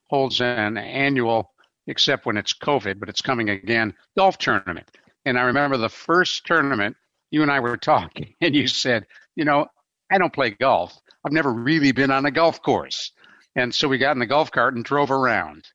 holds 0.10 0.42
an 0.42 0.78
annual, 0.78 1.52
except 1.88 2.26
when 2.26 2.38
it's 2.38 2.54
COVID, 2.54 3.00
but 3.00 3.10
it's 3.10 3.22
coming 3.22 3.50
again, 3.50 3.94
golf 4.18 4.38
tournament. 4.38 4.90
And 5.26 5.38
I 5.38 5.44
remember 5.44 5.78
the 5.78 5.90
first 5.90 6.46
tournament, 6.46 6.96
you 7.32 7.42
and 7.42 7.52
I 7.52 7.60
were 7.60 7.78
talking, 7.78 8.36
and 8.42 8.56
you 8.56 8.68
said, 8.68 9.06
you 9.36 9.44
know, 9.44 9.68
I 10.12 10.18
don't 10.18 10.34
play 10.34 10.52
golf. 10.52 10.98
I've 11.26 11.32
never 11.32 11.52
really 11.52 11.92
been 11.92 12.12
on 12.12 12.26
a 12.26 12.32
golf 12.32 12.62
course. 12.62 13.13
And 13.56 13.74
so 13.74 13.88
we 13.88 14.00
got 14.00 14.14
in 14.14 14.20
the 14.20 14.26
golf 14.26 14.52
cart 14.52 14.76
and 14.76 14.84
drove 14.84 15.12
around. 15.12 15.68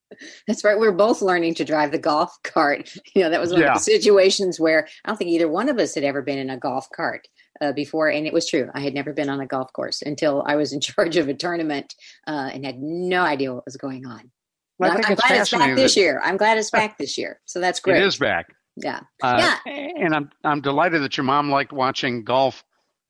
That's 0.47 0.65
right. 0.65 0.79
We 0.79 0.89
are 0.89 0.93
both 0.93 1.23
learning 1.23 1.55
to 1.57 1.65
drive 1.65 1.93
the 1.93 1.99
golf 1.99 2.37
cart. 2.43 2.93
You 3.15 3.25
know, 3.25 3.31
that 3.31 3.41
was 3.41 3.53
one 3.53 3.63
yeah. 3.63 3.73
of 3.73 3.75
the 3.75 3.81
situations 3.81 4.61
where 4.61 4.87
I 5.05 5.09
don't 5.09 5.17
think 5.17 5.31
either 5.31 5.49
one 5.49 5.69
of 5.69 5.79
us 5.79 5.95
had 5.95 6.05
ever 6.05 6.23
been 6.23 6.39
in 6.39 6.51
a 6.51 6.57
golf 6.57 6.89
cart 6.95 7.27
uh, 7.61 7.73
before. 7.73 8.09
And 8.09 8.27
it 8.27 8.33
was 8.33 8.49
true. 8.49 8.69
I 8.75 8.81
had 8.81 8.95
never 8.95 9.13
been 9.13 9.29
on 9.29 9.41
a 9.41 9.47
golf 9.47 9.73
course 9.73 10.03
until 10.03 10.45
I 10.47 10.57
was 10.57 10.73
in 10.73 10.81
charge 10.83 11.17
of 11.17 11.29
a 11.29 11.35
tournament 11.35 11.95
uh, 12.27 12.51
and 12.53 12.65
had 12.65 12.81
no 12.81 13.23
idea 13.23 13.55
what 13.55 13.65
was 13.65 13.77
going 13.77 14.07
on. 14.07 14.31
Well, 14.79 14.93
I'm, 14.93 15.05
I'm 15.05 15.15
glad 15.15 15.41
it's 15.41 15.51
back 15.51 15.75
this 15.75 15.97
year. 15.97 16.21
I'm 16.23 16.37
glad 16.37 16.59
it's 16.59 16.71
back 16.73 16.99
this 16.99 17.19
year. 17.19 17.41
So 17.45 17.61
that's 17.61 17.81
great. 17.81 17.97
It 17.97 18.07
is 18.07 18.17
back. 18.17 18.55
Yeah. 18.77 19.01
Uh, 19.23 19.57
yeah. 19.67 19.73
And 19.97 20.15
I'm 20.15 20.31
I'm 20.45 20.61
delighted 20.61 21.03
that 21.03 21.17
your 21.17 21.25
mom 21.25 21.51
liked 21.51 21.73
watching 21.73 22.23
golf 22.23 22.63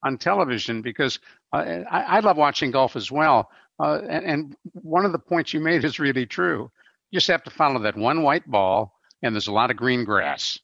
on 0.02 0.16
television 0.16 0.80
because 0.80 1.18
uh, 1.52 1.82
I, 1.90 2.02
I, 2.02 2.20
love 2.20 2.36
watching 2.36 2.70
golf 2.70 2.96
as 2.96 3.10
well. 3.10 3.50
Uh, 3.80 4.00
and, 4.08 4.24
and, 4.24 4.56
one 4.72 5.04
of 5.04 5.12
the 5.12 5.18
points 5.18 5.54
you 5.54 5.60
made 5.60 5.84
is 5.84 6.00
really 6.00 6.26
true. 6.26 6.70
You 7.10 7.18
just 7.18 7.28
have 7.28 7.44
to 7.44 7.50
follow 7.50 7.78
that 7.80 7.96
one 7.96 8.22
white 8.22 8.48
ball, 8.50 8.92
and 9.22 9.34
there's 9.34 9.46
a 9.46 9.52
lot 9.52 9.70
of 9.70 9.76
green 9.76 10.04
grass. 10.04 10.58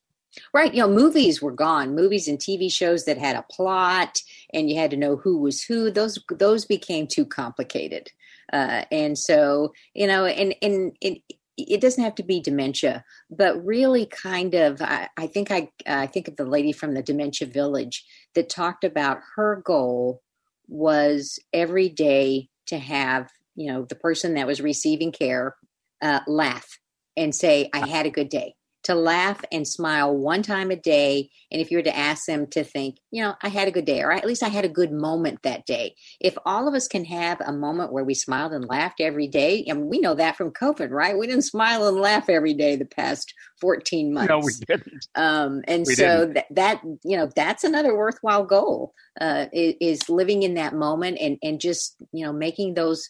Right. 0.52 0.74
You 0.74 0.80
know, 0.80 0.88
movies 0.88 1.40
were 1.40 1.52
gone. 1.52 1.94
Movies 1.94 2.28
and 2.28 2.38
TV 2.38 2.72
shows 2.72 3.04
that 3.04 3.18
had 3.18 3.36
a 3.36 3.44
plot 3.50 4.20
and 4.52 4.68
you 4.68 4.76
had 4.76 4.90
to 4.90 4.96
know 4.96 5.16
who 5.16 5.38
was 5.38 5.62
who. 5.62 5.90
Those 5.90 6.18
those 6.28 6.64
became 6.64 7.06
too 7.06 7.24
complicated. 7.24 8.10
Uh, 8.52 8.84
and 8.90 9.18
so, 9.18 9.72
you 9.94 10.06
know, 10.06 10.26
and 10.26 10.54
and 10.60 10.96
it, 11.00 11.22
it 11.56 11.80
doesn't 11.80 12.02
have 12.02 12.16
to 12.16 12.22
be 12.22 12.40
dementia, 12.40 13.04
but 13.30 13.64
really 13.64 14.06
kind 14.06 14.54
of. 14.54 14.82
I, 14.82 15.08
I 15.16 15.26
think 15.26 15.50
I 15.50 15.70
I 15.86 16.06
think 16.06 16.28
of 16.28 16.36
the 16.36 16.44
lady 16.44 16.72
from 16.72 16.94
the 16.94 17.02
Dementia 17.02 17.48
Village 17.48 18.04
that 18.34 18.48
talked 18.48 18.84
about 18.84 19.20
her 19.36 19.62
goal 19.64 20.20
was 20.66 21.38
every 21.52 21.88
day 21.88 22.48
to 22.66 22.78
have 22.78 23.30
you 23.54 23.72
know 23.72 23.84
the 23.84 23.94
person 23.94 24.34
that 24.34 24.46
was 24.46 24.60
receiving 24.60 25.12
care 25.12 25.54
uh, 26.02 26.20
laugh 26.26 26.78
and 27.16 27.34
say, 27.34 27.70
"I 27.72 27.80
had 27.80 28.06
a 28.06 28.10
good 28.10 28.28
day." 28.28 28.54
To 28.84 28.94
laugh 28.94 29.42
and 29.50 29.66
smile 29.66 30.14
one 30.14 30.42
time 30.42 30.70
a 30.70 30.76
day. 30.76 31.30
And 31.50 31.60
if 31.60 31.70
you 31.70 31.78
were 31.78 31.82
to 31.82 31.96
ask 31.96 32.26
them 32.26 32.46
to 32.48 32.62
think, 32.62 32.98
you 33.10 33.22
know, 33.22 33.34
I 33.42 33.48
had 33.48 33.66
a 33.66 33.70
good 33.70 33.86
day, 33.86 34.02
or 34.02 34.12
at 34.12 34.26
least 34.26 34.42
I 34.42 34.48
had 34.48 34.64
a 34.64 34.68
good 34.68 34.92
moment 34.92 35.40
that 35.42 35.66
day. 35.66 35.94
If 36.20 36.36
all 36.44 36.68
of 36.68 36.74
us 36.74 36.86
can 36.86 37.04
have 37.06 37.40
a 37.40 37.52
moment 37.52 37.92
where 37.92 38.04
we 38.04 38.14
smiled 38.14 38.52
and 38.52 38.68
laughed 38.68 39.00
every 39.00 39.26
day, 39.26 39.64
and 39.66 39.86
we 39.86 39.98
know 39.98 40.14
that 40.14 40.36
from 40.36 40.52
COVID, 40.52 40.90
right? 40.90 41.18
We 41.18 41.26
didn't 41.26 41.42
smile 41.42 41.88
and 41.88 41.96
laugh 41.96 42.28
every 42.28 42.54
day 42.54 42.76
the 42.76 42.84
past 42.84 43.32
14 43.60 44.12
months. 44.12 44.28
No, 44.28 44.38
we 44.40 44.52
didn't. 44.66 45.08
Um, 45.14 45.62
and 45.66 45.84
we 45.86 45.94
so 45.94 46.26
that, 46.34 46.46
that, 46.50 46.82
you 47.04 47.16
know, 47.16 47.30
that's 47.34 47.64
another 47.64 47.96
worthwhile 47.96 48.44
goal 48.44 48.92
uh, 49.20 49.46
is, 49.52 49.74
is 49.80 50.08
living 50.10 50.42
in 50.42 50.54
that 50.54 50.74
moment 50.74 51.18
and, 51.20 51.38
and 51.42 51.60
just, 51.60 51.96
you 52.12 52.24
know, 52.24 52.32
making 52.32 52.74
those 52.74 53.08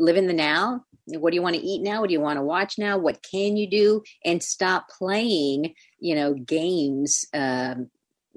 live 0.00 0.16
in 0.16 0.26
the 0.26 0.32
now? 0.32 0.84
What 1.06 1.30
do 1.30 1.34
you 1.34 1.42
want 1.42 1.56
to 1.56 1.62
eat 1.62 1.82
now? 1.82 2.00
What 2.00 2.08
do 2.08 2.12
you 2.12 2.20
want 2.20 2.38
to 2.38 2.44
watch 2.44 2.78
now? 2.78 2.98
What 2.98 3.22
can 3.22 3.56
you 3.56 3.68
do? 3.68 4.02
And 4.24 4.42
stop 4.42 4.88
playing 4.88 5.74
you 6.00 6.14
know 6.14 6.34
games 6.34 7.26
um, 7.34 7.88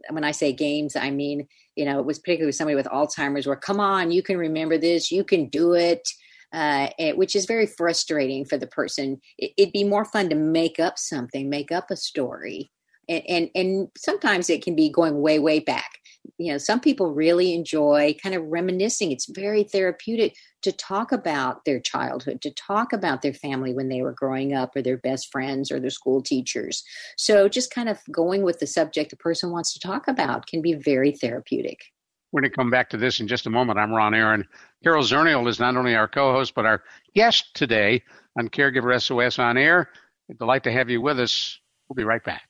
when 0.09 0.23
i 0.23 0.31
say 0.31 0.51
games 0.51 0.95
i 0.95 1.09
mean 1.09 1.47
you 1.75 1.85
know 1.85 1.99
it 1.99 2.05
was 2.05 2.19
particularly 2.19 2.47
with 2.47 2.55
somebody 2.55 2.75
with 2.75 2.85
alzheimer's 2.87 3.47
where 3.47 3.55
come 3.55 3.79
on 3.79 4.11
you 4.11 4.21
can 4.21 4.37
remember 4.37 4.77
this 4.77 5.11
you 5.11 5.23
can 5.23 5.47
do 5.47 5.73
it 5.73 6.07
uh, 6.51 6.89
it, 6.99 7.17
which 7.17 7.35
is 7.35 7.47
very 7.47 7.65
frustrating 7.65 8.45
for 8.45 8.57
the 8.57 8.67
person. 8.67 9.19
It, 9.39 9.53
it'd 9.57 9.73
be 9.73 9.83
more 9.83 10.05
fun 10.05 10.29
to 10.29 10.35
make 10.35 10.79
up 10.79 10.99
something 10.99 11.49
make 11.49 11.71
up 11.71 11.89
a 11.89 11.95
story. 11.95 12.69
And, 13.09 13.23
and 13.27 13.49
and 13.55 13.87
sometimes 13.97 14.51
it 14.51 14.63
can 14.63 14.75
be 14.75 14.91
going 14.91 15.19
way 15.19 15.39
way 15.39 15.61
back 15.61 15.89
you 16.37 16.51
know 16.51 16.57
some 16.57 16.79
people 16.79 17.13
really 17.13 17.53
enjoy 17.53 18.15
kind 18.21 18.35
of 18.35 18.43
reminiscing 18.45 19.11
it's 19.11 19.27
very 19.27 19.63
therapeutic 19.63 20.35
to 20.61 20.71
talk 20.71 21.11
about 21.11 21.65
their 21.65 21.79
childhood 21.79 22.41
to 22.41 22.51
talk 22.51 22.93
about 22.93 23.21
their 23.21 23.33
family 23.33 23.73
when 23.73 23.89
they 23.89 24.01
were 24.01 24.13
growing 24.13 24.53
up 24.53 24.75
or 24.75 24.81
their 24.81 24.97
best 24.97 25.31
friends 25.31 25.71
or 25.71 25.79
their 25.79 25.89
school 25.89 26.21
teachers 26.21 26.83
so 27.17 27.47
just 27.47 27.73
kind 27.73 27.89
of 27.89 27.99
going 28.11 28.43
with 28.43 28.59
the 28.59 28.67
subject 28.67 29.09
the 29.09 29.17
person 29.17 29.51
wants 29.51 29.73
to 29.73 29.79
talk 29.79 30.07
about 30.07 30.47
can 30.47 30.61
be 30.61 30.73
very 30.73 31.11
therapeutic 31.11 31.79
we're 32.33 32.41
going 32.41 32.51
to 32.51 32.57
come 32.57 32.71
back 32.71 32.89
to 32.89 32.97
this 32.97 33.19
in 33.19 33.27
just 33.27 33.45
a 33.45 33.51
moment. 33.51 33.77
I'm 33.77 33.93
Ron 33.93 34.15
Aaron. 34.15 34.47
Carol 34.83 35.03
Zernial 35.03 35.47
is 35.47 35.59
not 35.59 35.77
only 35.77 35.95
our 35.95 36.07
co-host, 36.07 36.55
but 36.55 36.65
our 36.65 36.83
guest 37.13 37.53
today 37.53 38.01
on 38.39 38.49
Caregiver 38.49 38.99
SOS 38.99 39.37
on 39.37 39.55
Air. 39.55 39.91
Delight 40.39 40.63
to 40.63 40.71
have 40.71 40.89
you 40.89 40.99
with 40.99 41.19
us. 41.19 41.59
We'll 41.87 41.95
be 41.95 42.03
right 42.03 42.23
back. 42.23 42.49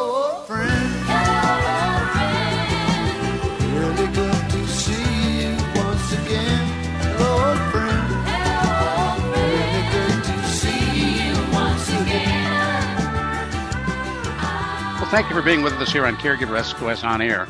Thank 15.11 15.27
you 15.27 15.35
for 15.35 15.41
being 15.41 15.61
with 15.61 15.73
us 15.73 15.91
here 15.91 16.05
on 16.05 16.15
Caregiver 16.15 16.63
SOS 16.63 17.03
On 17.03 17.21
Air. 17.21 17.45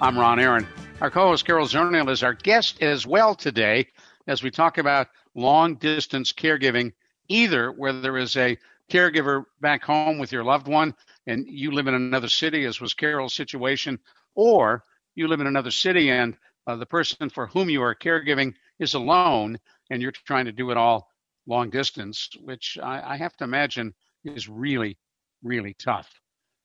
I'm 0.00 0.18
Ron 0.18 0.40
Aaron. 0.40 0.66
Our 1.00 1.12
co-host 1.12 1.46
Carol 1.46 1.68
Zernial 1.68 2.10
is 2.10 2.24
our 2.24 2.34
guest 2.34 2.82
as 2.82 3.06
well 3.06 3.36
today 3.36 3.86
as 4.26 4.42
we 4.42 4.50
talk 4.50 4.78
about 4.78 5.06
long 5.36 5.76
distance 5.76 6.32
caregiving, 6.32 6.92
either 7.28 7.70
where 7.70 7.92
there 7.92 8.18
is 8.18 8.36
a 8.36 8.58
caregiver 8.90 9.44
back 9.60 9.84
home 9.84 10.18
with 10.18 10.32
your 10.32 10.42
loved 10.42 10.66
one 10.66 10.92
and 11.28 11.46
you 11.46 11.70
live 11.70 11.86
in 11.86 11.94
another 11.94 12.26
city, 12.26 12.64
as 12.64 12.80
was 12.80 12.94
Carol's 12.94 13.32
situation, 13.32 14.00
or 14.34 14.82
you 15.14 15.28
live 15.28 15.40
in 15.40 15.46
another 15.46 15.70
city 15.70 16.10
and 16.10 16.36
uh, 16.66 16.74
the 16.74 16.84
person 16.84 17.30
for 17.30 17.46
whom 17.46 17.70
you 17.70 17.80
are 17.80 17.94
caregiving 17.94 18.52
is 18.80 18.94
alone 18.94 19.56
and 19.88 20.02
you're 20.02 20.10
trying 20.10 20.46
to 20.46 20.52
do 20.52 20.72
it 20.72 20.76
all 20.76 21.08
long 21.46 21.70
distance, 21.70 22.30
which 22.40 22.76
I, 22.82 23.12
I 23.12 23.16
have 23.18 23.36
to 23.36 23.44
imagine 23.44 23.94
is 24.24 24.48
really, 24.48 24.98
really 25.44 25.74
tough. 25.74 26.10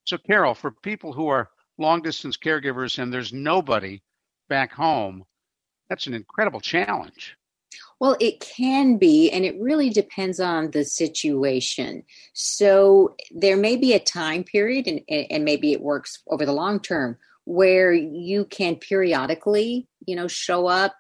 So, 0.09 0.17
Carol, 0.17 0.55
for 0.55 0.71
people 0.71 1.13
who 1.13 1.27
are 1.27 1.51
long 1.77 2.01
distance 2.01 2.35
caregivers 2.35 2.97
and 2.97 3.13
there's 3.13 3.31
nobody 3.31 4.01
back 4.47 4.71
home, 4.71 5.23
that's 5.87 6.07
an 6.07 6.15
incredible 6.15 6.61
challenge. 6.61 7.37
Well, 7.99 8.17
it 8.19 8.39
can 8.39 8.97
be, 8.97 9.29
and 9.29 9.45
it 9.45 9.55
really 9.61 9.91
depends 9.91 10.39
on 10.39 10.71
the 10.71 10.83
situation. 10.83 12.01
So, 12.33 13.15
there 13.29 13.55
may 13.55 13.75
be 13.75 13.93
a 13.93 13.99
time 13.99 14.43
period, 14.43 14.87
and, 14.87 15.01
and 15.29 15.45
maybe 15.45 15.73
it 15.73 15.81
works 15.81 16.23
over 16.27 16.43
the 16.43 16.53
long 16.53 16.79
term, 16.79 17.15
where 17.45 17.93
you 17.93 18.45
can 18.45 18.77
periodically, 18.77 19.87
you 20.07 20.15
know, 20.15 20.27
show 20.27 20.65
up, 20.65 20.95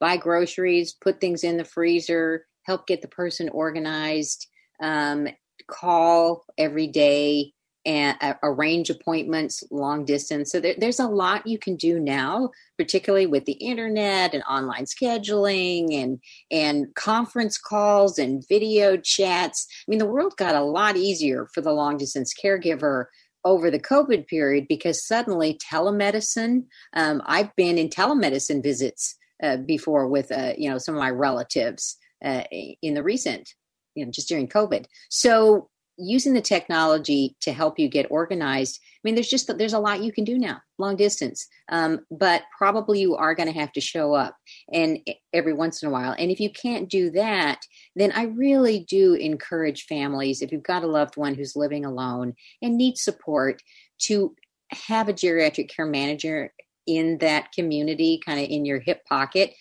buy 0.00 0.16
groceries, 0.16 0.94
put 0.94 1.20
things 1.20 1.44
in 1.44 1.58
the 1.58 1.66
freezer, 1.66 2.46
help 2.62 2.86
get 2.86 3.02
the 3.02 3.08
person 3.08 3.50
organized, 3.50 4.46
um, 4.80 5.28
call 5.68 6.46
every 6.56 6.86
day, 6.86 7.52
and 7.86 8.16
uh, 8.20 8.34
arrange 8.42 8.90
appointments 8.90 9.62
long 9.70 10.04
distance. 10.04 10.50
So 10.50 10.60
there, 10.60 10.74
there's 10.78 11.00
a 11.00 11.06
lot 11.06 11.46
you 11.46 11.58
can 11.58 11.76
do 11.76 12.00
now, 12.00 12.50
particularly 12.78 13.26
with 13.26 13.44
the 13.44 13.52
internet 13.52 14.34
and 14.34 14.42
online 14.44 14.84
scheduling 14.84 15.94
and 15.94 16.20
and 16.50 16.94
conference 16.94 17.58
calls 17.58 18.18
and 18.18 18.44
video 18.48 18.96
chats. 18.96 19.66
I 19.86 19.90
mean, 19.90 19.98
the 19.98 20.06
world 20.06 20.36
got 20.36 20.54
a 20.54 20.62
lot 20.62 20.96
easier 20.96 21.48
for 21.52 21.60
the 21.60 21.72
long 21.72 21.96
distance 21.96 22.34
caregiver 22.34 23.06
over 23.44 23.70
the 23.70 23.78
COVID 23.78 24.26
period 24.26 24.66
because 24.68 25.06
suddenly 25.06 25.58
telemedicine. 25.58 26.64
Um, 26.94 27.22
I've 27.26 27.54
been 27.56 27.76
in 27.76 27.90
telemedicine 27.90 28.62
visits 28.62 29.16
uh, 29.42 29.58
before 29.58 30.08
with 30.08 30.32
uh, 30.32 30.54
you 30.56 30.70
know 30.70 30.78
some 30.78 30.94
of 30.94 31.00
my 31.00 31.10
relatives 31.10 31.96
uh, 32.24 32.44
in 32.50 32.94
the 32.94 33.02
recent 33.02 33.54
you 33.94 34.04
know 34.04 34.10
just 34.10 34.28
during 34.28 34.48
COVID. 34.48 34.86
So 35.10 35.68
using 35.96 36.32
the 36.32 36.40
technology 36.40 37.36
to 37.40 37.52
help 37.52 37.78
you 37.78 37.88
get 37.88 38.10
organized 38.10 38.80
i 38.82 39.00
mean 39.04 39.14
there's 39.14 39.30
just 39.30 39.56
there's 39.58 39.72
a 39.72 39.78
lot 39.78 40.02
you 40.02 40.12
can 40.12 40.24
do 40.24 40.38
now 40.38 40.60
long 40.78 40.96
distance 40.96 41.46
um, 41.70 42.00
but 42.10 42.42
probably 42.56 43.00
you 43.00 43.14
are 43.14 43.34
going 43.34 43.52
to 43.52 43.58
have 43.58 43.72
to 43.72 43.80
show 43.80 44.12
up 44.14 44.36
and 44.72 44.98
every 45.32 45.52
once 45.52 45.82
in 45.82 45.88
a 45.88 45.92
while 45.92 46.14
and 46.18 46.30
if 46.30 46.40
you 46.40 46.50
can't 46.50 46.88
do 46.90 47.10
that 47.10 47.60
then 47.94 48.12
i 48.12 48.24
really 48.24 48.80
do 48.88 49.14
encourage 49.14 49.86
families 49.86 50.42
if 50.42 50.50
you've 50.50 50.62
got 50.62 50.82
a 50.82 50.88
loved 50.88 51.16
one 51.16 51.34
who's 51.34 51.56
living 51.56 51.84
alone 51.84 52.34
and 52.60 52.76
needs 52.76 53.02
support 53.02 53.62
to 53.98 54.34
have 54.72 55.08
a 55.08 55.12
geriatric 55.12 55.68
care 55.68 55.86
manager 55.86 56.52
in 56.86 57.18
that 57.18 57.52
community, 57.52 58.20
kind 58.24 58.40
of 58.40 58.48
in 58.48 58.64
your 58.64 58.80
hip 58.80 59.04
pocket. 59.06 59.54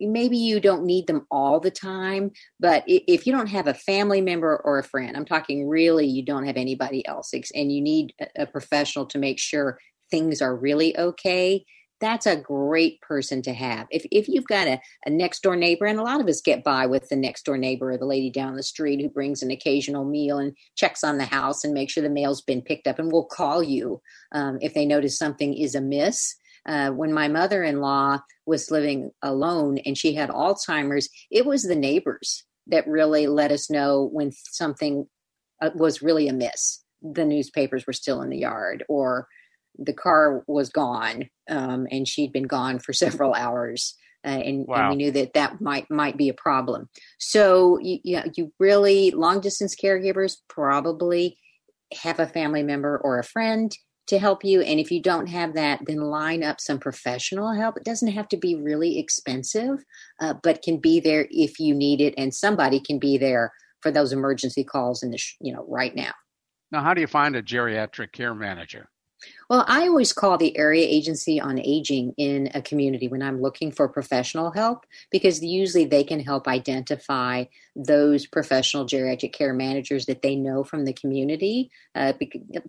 Maybe 0.00 0.36
you 0.36 0.60
don't 0.60 0.84
need 0.84 1.06
them 1.06 1.26
all 1.30 1.60
the 1.60 1.70
time, 1.70 2.30
but 2.60 2.84
if 2.86 3.26
you 3.26 3.32
don't 3.32 3.48
have 3.48 3.66
a 3.66 3.74
family 3.74 4.20
member 4.20 4.56
or 4.64 4.78
a 4.78 4.84
friend, 4.84 5.16
I'm 5.16 5.24
talking 5.24 5.68
really 5.68 6.06
you 6.06 6.24
don't 6.24 6.46
have 6.46 6.56
anybody 6.56 7.06
else, 7.06 7.32
and 7.32 7.72
you 7.72 7.80
need 7.80 8.14
a 8.36 8.46
professional 8.46 9.06
to 9.06 9.18
make 9.18 9.38
sure 9.38 9.78
things 10.10 10.42
are 10.42 10.54
really 10.54 10.96
okay 10.98 11.64
that's 12.02 12.26
a 12.26 12.36
great 12.36 13.00
person 13.00 13.40
to 13.42 13.52
have. 13.52 13.86
If 13.90 14.04
if 14.10 14.28
you've 14.28 14.48
got 14.48 14.66
a, 14.66 14.80
a 15.06 15.10
next 15.10 15.40
door 15.40 15.54
neighbor, 15.54 15.86
and 15.86 16.00
a 16.00 16.02
lot 16.02 16.20
of 16.20 16.26
us 16.26 16.40
get 16.40 16.64
by 16.64 16.84
with 16.84 17.08
the 17.08 17.16
next 17.16 17.44
door 17.44 17.56
neighbor 17.56 17.92
or 17.92 17.96
the 17.96 18.04
lady 18.04 18.28
down 18.28 18.56
the 18.56 18.62
street 18.64 19.00
who 19.00 19.08
brings 19.08 19.40
an 19.40 19.52
occasional 19.52 20.04
meal 20.04 20.38
and 20.38 20.56
checks 20.74 21.04
on 21.04 21.16
the 21.16 21.24
house 21.24 21.62
and 21.62 21.72
makes 21.72 21.92
sure 21.92 22.02
the 22.02 22.10
mail's 22.10 22.42
been 22.42 22.60
picked 22.60 22.88
up, 22.88 22.98
and 22.98 23.12
will 23.12 23.24
call 23.24 23.62
you 23.62 24.02
um, 24.32 24.58
if 24.60 24.74
they 24.74 24.84
notice 24.84 25.16
something 25.16 25.54
is 25.54 25.76
amiss. 25.76 26.34
Uh, 26.66 26.90
when 26.90 27.12
my 27.12 27.28
mother 27.28 27.62
in 27.64 27.80
law 27.80 28.18
was 28.46 28.70
living 28.70 29.10
alone 29.22 29.78
and 29.78 29.98
she 29.98 30.14
had 30.14 30.30
Alzheimer's, 30.30 31.08
it 31.30 31.44
was 31.44 31.62
the 31.62 31.74
neighbors 31.74 32.44
that 32.68 32.86
really 32.86 33.26
let 33.26 33.50
us 33.50 33.68
know 33.68 34.08
when 34.12 34.30
something 34.32 35.06
uh, 35.60 35.70
was 35.74 36.02
really 36.02 36.28
amiss. 36.28 36.84
The 37.02 37.24
newspapers 37.24 37.86
were 37.86 37.92
still 37.92 38.22
in 38.22 38.30
the 38.30 38.38
yard, 38.38 38.84
or 38.88 39.26
the 39.78 39.92
car 39.92 40.44
was 40.46 40.68
gone 40.68 41.28
um, 41.48 41.86
and 41.90 42.06
she'd 42.06 42.32
been 42.32 42.46
gone 42.46 42.78
for 42.78 42.92
several 42.92 43.34
hours 43.34 43.94
uh, 44.24 44.28
and, 44.28 44.66
wow. 44.68 44.76
and, 44.76 44.90
we 44.90 44.96
knew 44.96 45.10
that 45.10 45.34
that 45.34 45.60
might 45.60 45.90
might 45.90 46.16
be 46.16 46.28
a 46.28 46.34
problem 46.34 46.88
so 47.18 47.78
you, 47.80 47.98
you, 48.04 48.16
know, 48.16 48.24
you 48.36 48.52
really 48.58 49.10
long 49.10 49.40
distance 49.40 49.74
caregivers 49.74 50.36
probably 50.48 51.36
have 51.92 52.20
a 52.20 52.26
family 52.26 52.62
member 52.62 52.98
or 52.98 53.18
a 53.18 53.24
friend 53.24 53.76
to 54.12 54.18
help 54.18 54.44
you 54.44 54.60
and 54.60 54.78
if 54.78 54.90
you 54.90 55.00
don't 55.00 55.26
have 55.26 55.54
that 55.54 55.80
then 55.86 55.96
line 55.96 56.44
up 56.44 56.60
some 56.60 56.78
professional 56.78 57.54
help. 57.54 57.78
It 57.78 57.84
doesn't 57.84 58.12
have 58.12 58.28
to 58.28 58.36
be 58.36 58.54
really 58.54 58.98
expensive 58.98 59.82
uh, 60.20 60.34
but 60.42 60.60
can 60.60 60.76
be 60.76 61.00
there 61.00 61.26
if 61.30 61.58
you 61.58 61.74
need 61.74 62.02
it 62.02 62.12
and 62.18 62.34
somebody 62.34 62.78
can 62.78 62.98
be 62.98 63.16
there 63.16 63.52
for 63.80 63.90
those 63.90 64.12
emergency 64.12 64.64
calls 64.64 65.02
in 65.02 65.12
the 65.12 65.16
sh- 65.16 65.36
you 65.40 65.50
know 65.50 65.64
right 65.66 65.96
now. 65.96 66.12
Now 66.70 66.82
how 66.82 66.92
do 66.92 67.00
you 67.00 67.06
find 67.06 67.34
a 67.36 67.42
geriatric 67.42 68.12
care 68.12 68.34
manager 68.34 68.90
well, 69.48 69.64
I 69.68 69.88
always 69.88 70.12
call 70.12 70.38
the 70.38 70.56
area 70.56 70.86
agency 70.86 71.40
on 71.40 71.58
aging 71.58 72.14
in 72.16 72.50
a 72.54 72.62
community 72.62 73.08
when 73.08 73.22
I'm 73.22 73.40
looking 73.40 73.70
for 73.70 73.88
professional 73.88 74.50
help 74.50 74.86
because 75.10 75.42
usually 75.42 75.84
they 75.84 76.04
can 76.04 76.20
help 76.20 76.48
identify 76.48 77.44
those 77.76 78.26
professional 78.26 78.86
geriatric 78.86 79.32
care 79.32 79.52
managers 79.52 80.06
that 80.06 80.22
they 80.22 80.36
know 80.36 80.64
from 80.64 80.84
the 80.84 80.92
community. 80.92 81.70
Uh, 81.94 82.12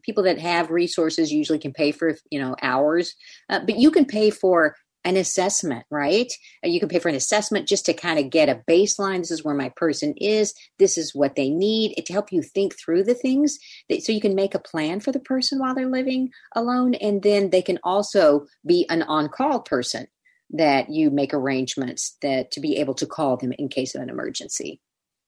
people 0.01 0.23
that 0.23 0.39
have 0.39 0.71
resources 0.71 1.31
usually 1.31 1.59
can 1.59 1.73
pay 1.73 1.91
for 1.91 2.17
you 2.29 2.39
know 2.39 2.55
hours, 2.61 3.15
uh, 3.49 3.59
but 3.59 3.77
you 3.77 3.91
can 3.91 4.05
pay 4.05 4.29
for 4.29 4.75
an 5.05 5.17
assessment, 5.17 5.85
right? 5.89 6.31
Uh, 6.63 6.69
you 6.69 6.79
can 6.79 6.89
pay 6.89 6.99
for 6.99 7.09
an 7.09 7.15
assessment 7.15 7.67
just 7.67 7.85
to 7.85 7.93
kind 7.93 8.19
of 8.19 8.29
get 8.29 8.49
a 8.49 8.63
baseline. 8.69 9.19
This 9.19 9.31
is 9.31 9.43
where 9.43 9.55
my 9.55 9.69
person 9.69 10.13
is. 10.17 10.53
This 10.79 10.97
is 10.97 11.13
what 11.13 11.35
they 11.35 11.49
need 11.49 11.95
to 12.05 12.13
help 12.13 12.31
you 12.31 12.41
think 12.41 12.77
through 12.77 13.03
the 13.03 13.13
things 13.13 13.59
that, 13.89 14.03
so 14.03 14.11
you 14.11 14.21
can 14.21 14.35
make 14.35 14.55
a 14.55 14.59
plan 14.59 14.99
for 14.99 15.11
the 15.11 15.19
person 15.19 15.59
while 15.59 15.75
they're 15.75 15.89
living 15.89 16.31
alone. 16.55 16.93
And 16.95 17.21
then 17.21 17.49
they 17.49 17.61
can 17.61 17.79
also 17.83 18.45
be 18.65 18.85
an 18.89 19.03
on 19.03 19.29
call 19.29 19.61
person 19.61 20.07
that 20.51 20.89
you 20.89 21.09
make 21.09 21.33
arrangements 21.33 22.17
that 22.21 22.51
to 22.51 22.59
be 22.59 22.77
able 22.77 22.93
to 22.93 23.07
call 23.07 23.37
them 23.37 23.53
in 23.57 23.69
case 23.69 23.95
of 23.95 24.01
an 24.01 24.09
emergency. 24.09 24.79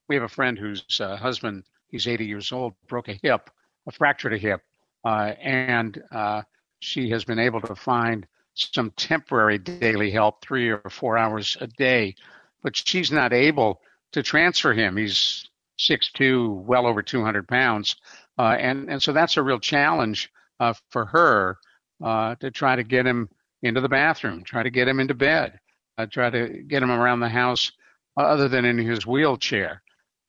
We 0.08 0.16
have 0.16 0.24
a 0.24 0.30
friend 0.30 0.58
whose 0.58 0.86
uh, 1.00 1.18
husband, 1.18 1.64
he's 1.90 2.08
80 2.08 2.26
years 2.26 2.52
old, 2.52 2.74
broke 2.88 3.08
a 3.08 3.20
hip, 3.22 3.50
a 3.88 3.92
fractured 3.92 4.34
a 4.34 4.38
hip, 4.38 4.62
uh, 5.04 5.34
and 5.42 6.02
uh, 6.12 6.44
she 6.80 7.10
has 7.10 7.26
been 7.26 7.40
able 7.40 7.62
to 7.62 7.76
find 7.76 8.28
some 8.56 8.92
temporary 8.92 9.58
daily 9.58 10.12
help, 10.12 10.42
three 10.42 10.70
or 10.70 10.82
four 10.90 11.18
hours 11.18 11.58
a 11.62 11.68
day, 11.68 12.16
but 12.64 12.76
she's 12.76 13.12
not 13.12 13.34
able 13.34 13.82
to 14.14 14.24
transfer 14.24 14.74
him. 14.74 14.98
He's 14.98 15.48
six 15.78 16.12
two, 16.12 16.64
well 16.66 16.88
over 16.88 17.02
200 17.02 17.48
pounds. 17.48 17.96
Uh, 18.38 18.56
and, 18.60 18.90
and 18.90 19.02
so 19.02 19.14
that's 19.14 19.38
a 19.38 19.44
real 19.44 19.60
challenge 19.60 20.32
uh, 20.60 20.74
for 20.90 21.06
her 21.06 21.58
uh, 22.04 22.36
to 22.36 22.52
try 22.52 22.76
to 22.76 22.84
get 22.84 23.06
him 23.06 23.30
into 23.62 23.82
the 23.82 23.90
bathroom, 23.90 24.44
try 24.44 24.64
to 24.64 24.70
get 24.70 24.88
him 24.88 25.00
into 25.00 25.14
bed, 25.14 25.60
uh, 25.98 26.06
try 26.06 26.30
to 26.30 26.64
get 26.68 26.84
him 26.84 26.92
around 26.92 27.20
the 27.20 27.30
house 27.30 27.72
uh, 28.18 28.22
other 28.22 28.48
than 28.48 28.66
in 28.66 28.78
his 28.78 29.06
wheelchair. 29.06 29.82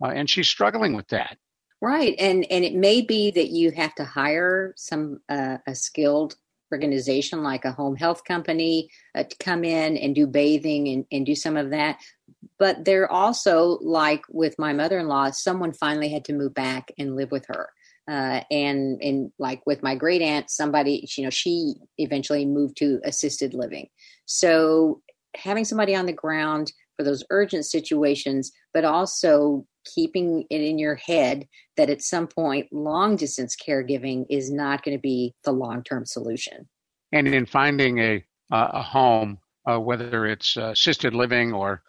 Uh, 0.03 0.09
and 0.09 0.29
she's 0.29 0.49
struggling 0.49 0.95
with 0.95 1.09
that. 1.09 1.39
Right, 1.83 2.15
and 2.19 2.47
and 2.51 2.65
it 2.65 2.75
may 2.75 3.03
be 3.03 3.31
that 3.33 3.49
you 3.49 3.71
have 3.73 3.95
to 3.97 4.05
hire 4.05 4.73
some 4.77 5.21
uh, 5.29 5.59
a 5.67 5.75
skilled 5.75 6.37
organization 6.73 7.43
like 7.43 7.65
a 7.65 7.73
home 7.73 7.97
health 7.97 8.25
company 8.25 8.89
uh, 9.15 9.25
to 9.25 9.37
come 9.39 9.65
in 9.65 9.97
and 9.97 10.15
do 10.15 10.27
bathing 10.27 10.89
and, 10.89 11.05
and 11.13 11.27
do 11.27 11.35
some 11.35 11.57
of 11.57 11.71
that. 11.71 11.99
But 12.59 12.85
they're 12.85 13.11
also 13.11 13.79
like 13.83 14.23
with 14.29 14.59
my 14.59 14.73
mother 14.73 14.99
in 14.99 15.09
law, 15.09 15.31
someone 15.31 15.73
finally 15.73 16.09
had 16.09 16.25
to 16.27 16.33
move 16.33 16.55
back 16.55 16.91
and 16.99 17.17
live 17.17 17.31
with 17.31 17.47
her. 17.49 17.71
Uh, 18.09 18.41
and 18.53 19.03
and 19.03 19.33
like 19.39 19.61
with 19.67 19.83
my 19.83 19.97
great 19.97 20.23
aunt, 20.23 20.49
somebody 20.49 21.09
you 21.17 21.25
know 21.25 21.31
she 21.31 21.75
eventually 21.99 22.47
moved 22.47 22.77
to 22.77 23.01
assisted 23.05 23.53
living. 23.53 23.89
So 24.27 25.03
having 25.35 25.65
somebody 25.65 25.95
on 25.95 26.07
the 26.07 26.13
ground 26.13 26.73
for 26.97 27.05
those 27.05 27.25
urgent 27.31 27.65
situations, 27.65 28.53
but 28.73 28.85
also 28.85 29.67
keeping 29.95 30.45
it 30.51 30.61
in 30.61 30.79
your 30.79 30.97
head 30.97 31.47
that 31.77 31.91
at 31.91 32.03
some 32.03 32.27
point 32.27 32.67
long 32.73 33.17
distance 33.17 33.57
caregiving 33.57 34.27
is 34.29 34.51
not 34.51 34.83
going 34.83 34.97
to 34.97 35.01
be 35.01 35.35
the 35.45 35.53
long 35.53 35.83
term 35.83 36.05
solution. 36.05 36.69
And 37.13 37.29
in 37.29 37.47
finding 37.47 37.99
a 37.99 38.25
uh, 38.53 38.69
a 38.75 38.83
home, 38.83 39.39
uh, 39.69 39.79
whether 39.79 40.27
it's 40.27 40.57
uh, 40.57 40.67
assisted 40.67 41.15
living 41.15 41.53
or 41.53 41.83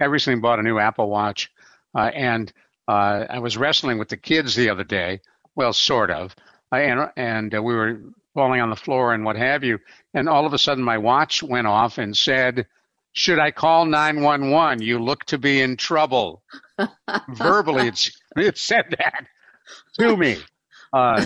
I 0.00 0.06
recently 0.06 0.40
bought 0.40 0.58
a 0.58 0.62
new 0.62 0.78
Apple 0.78 1.08
Watch, 1.08 1.50
uh, 1.94 2.10
and 2.14 2.52
uh, 2.88 3.26
I 3.28 3.38
was 3.38 3.56
wrestling 3.56 3.98
with 3.98 4.08
the 4.08 4.16
kids 4.16 4.54
the 4.54 4.70
other 4.70 4.84
day. 4.84 5.20
Well, 5.54 5.72
sort 5.72 6.10
of. 6.10 6.34
and 6.72 7.10
and 7.16 7.54
uh, 7.54 7.62
we 7.62 7.74
were 7.74 8.00
falling 8.34 8.60
on 8.60 8.70
the 8.70 8.76
floor 8.76 9.14
and 9.14 9.24
what 9.24 9.36
have 9.36 9.64
you. 9.64 9.78
And 10.14 10.28
all 10.28 10.46
of 10.46 10.52
a 10.52 10.58
sudden, 10.58 10.82
my 10.82 10.98
watch 10.98 11.42
went 11.42 11.66
off 11.66 11.98
and 11.98 12.16
said, 12.16 12.66
Should 13.12 13.38
I 13.38 13.50
call 13.50 13.86
911? 13.86 14.82
You 14.82 14.98
look 14.98 15.24
to 15.26 15.38
be 15.38 15.60
in 15.60 15.76
trouble. 15.76 16.42
Verbally, 17.28 17.88
it's, 17.88 18.10
it 18.36 18.58
said 18.58 18.94
that 18.98 19.26
to 19.98 20.16
me. 20.16 20.38
Uh, 20.92 21.24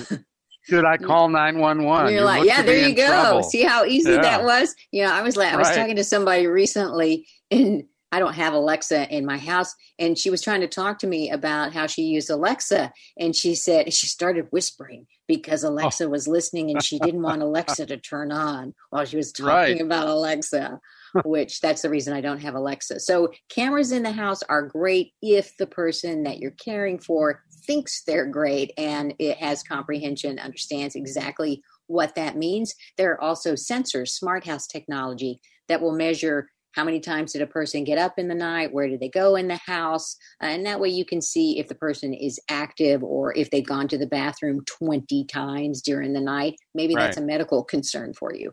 should 0.63 0.85
I 0.85 0.97
call 0.97 1.29
911? 1.29 2.13
You're 2.13 2.21
you 2.21 2.25
like, 2.25 2.45
yeah, 2.45 2.63
there 2.63 2.89
you 2.89 2.95
go. 2.95 3.07
Trouble. 3.07 3.43
See 3.45 3.63
how 3.63 3.85
easy 3.85 4.13
yeah. 4.13 4.23
that 4.23 4.45
was? 4.45 4.75
You 4.91 5.05
know, 5.05 5.13
I 5.13 5.23
was 5.23 5.37
like, 5.37 5.53
I 5.53 5.57
was 5.57 5.69
right. 5.69 5.77
talking 5.77 5.97
to 5.97 6.05
somebody 6.05 6.47
recently 6.47 7.27
and 7.51 7.85
I 8.17 8.19
don't 8.19 8.33
have 8.33 8.55
Alexa 8.55 9.15
in 9.15 9.27
my 9.27 9.37
house. 9.37 9.75
And 9.99 10.17
she 10.17 10.31
was 10.31 10.41
trying 10.41 10.63
to 10.63 10.67
talk 10.67 10.99
to 11.01 11.07
me 11.07 11.31
about 11.31 11.75
how 11.75 11.87
she 11.87 12.05
used 12.05 12.31
Alexa. 12.31 12.91
And 13.19 13.37
she 13.37 13.55
said, 13.55 13.93
she 13.93 14.07
started 14.07 14.47
whispering 14.51 15.07
because 15.29 15.67
oh. 15.67 15.69
Alexa 15.69 16.05
oh. 16.05 16.09
was 16.09 16.27
listening 16.27 16.71
and 16.71 16.83
she 16.83 16.99
didn't 16.99 17.21
want 17.21 17.43
Alexa 17.51 17.85
to 17.85 17.99
turn 17.99 18.33
on 18.33 18.73
while 18.89 19.05
she 19.05 19.19
was 19.19 19.33
talking 19.33 19.53
right. 19.53 19.81
about 19.83 20.09
Alexa, 20.09 20.81
which 21.27 21.61
that's 21.61 21.83
the 21.83 21.91
reason 21.91 22.15
I 22.15 22.23
don't 22.23 22.41
have 22.41 22.55
Alexa. 22.55 23.01
So 23.01 23.33
cameras 23.51 23.93
in 23.93 24.03
the 24.03 24.13
house 24.13 24.43
are 24.45 24.63
great 24.63 25.13
if 25.21 25.55
the 25.59 25.67
person 25.67 26.23
that 26.23 26.39
you're 26.39 26.53
caring 26.53 26.99
for 26.99 27.43
thinks 27.67 28.03
they're 28.03 28.25
great 28.25 28.73
and 28.79 29.13
it 29.19 29.37
has 29.37 29.63
comprehension, 29.63 30.39
understands 30.39 30.95
exactly 30.95 31.63
what 31.87 32.15
that 32.15 32.39
means. 32.39 32.75
There 32.97 33.13
are 33.13 33.21
also 33.21 33.53
sensors, 33.53 34.09
smart 34.09 34.47
house 34.47 34.67
technology 34.67 35.39
that 35.69 35.83
will 35.83 35.93
measure 35.93 36.49
how 36.77 36.85
many 36.85 37.01
times 37.01 37.33
did 37.33 37.41
a 37.41 37.47
person 37.47 37.85
get 37.85 37.97
up 37.97 38.19
in 38.19 38.29
the 38.29 38.35
night? 38.35 38.73
Where 38.73 38.87
did 38.87 39.01
they 39.01 39.09
go 39.09 39.35
in 39.35 39.49
the 39.49 39.59
house? 39.67 40.15
Uh, 40.43 40.47
and 40.47 40.67
that 40.67 40.79
way 40.79 40.91
you 40.91 41.07
can 41.07 41.23
see 41.23 41.59
if 41.59 41.69
the 41.69 41.75
person 41.75 42.13
is 42.13 42.39
active 42.51 43.03
or 43.03 43.35
if 43.35 43.51
they've 43.51 43.67
gone 43.67 43.89
to 43.89 43.99
the 43.99 44.07
bathroom 44.07 44.63
20 44.67 45.25
times 45.25 45.81
during 45.81 46.13
the 46.13 46.21
night. 46.21 46.57
Maybe 46.75 46.95
right. 46.95 47.05
that's 47.05 47.17
a 47.17 47.23
medical 47.23 47.65
concern 47.65 48.13
for 48.13 48.35
you. 48.35 48.53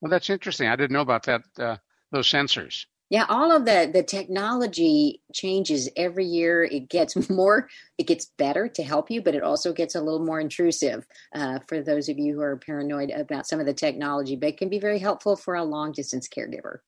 Well 0.00 0.10
that's 0.10 0.30
interesting. 0.30 0.68
I 0.68 0.76
didn't 0.76 0.92
know 0.92 1.00
about 1.00 1.24
that 1.24 1.42
uh, 1.58 1.76
those 2.12 2.28
sensors. 2.28 2.86
Yeah 3.10 3.26
all 3.28 3.50
of 3.50 3.64
the 3.64 3.90
the 3.92 4.04
technology 4.04 5.20
changes 5.32 5.88
every 5.96 6.26
year. 6.26 6.62
It 6.62 6.88
gets 6.88 7.28
more 7.28 7.68
it 7.98 8.06
gets 8.06 8.26
better 8.38 8.68
to 8.68 8.82
help 8.84 9.10
you 9.10 9.20
but 9.20 9.34
it 9.34 9.42
also 9.42 9.72
gets 9.72 9.96
a 9.96 10.00
little 10.00 10.24
more 10.24 10.38
intrusive 10.38 11.04
uh, 11.34 11.58
for 11.66 11.82
those 11.82 12.08
of 12.08 12.20
you 12.20 12.34
who 12.34 12.40
are 12.40 12.56
paranoid 12.56 13.10
about 13.10 13.48
some 13.48 13.58
of 13.58 13.66
the 13.66 13.74
technology 13.74 14.36
but 14.36 14.50
it 14.50 14.58
can 14.58 14.68
be 14.68 14.78
very 14.78 15.00
helpful 15.00 15.34
for 15.34 15.56
a 15.56 15.64
long 15.64 15.90
distance 15.90 16.28
caregiver 16.28 16.78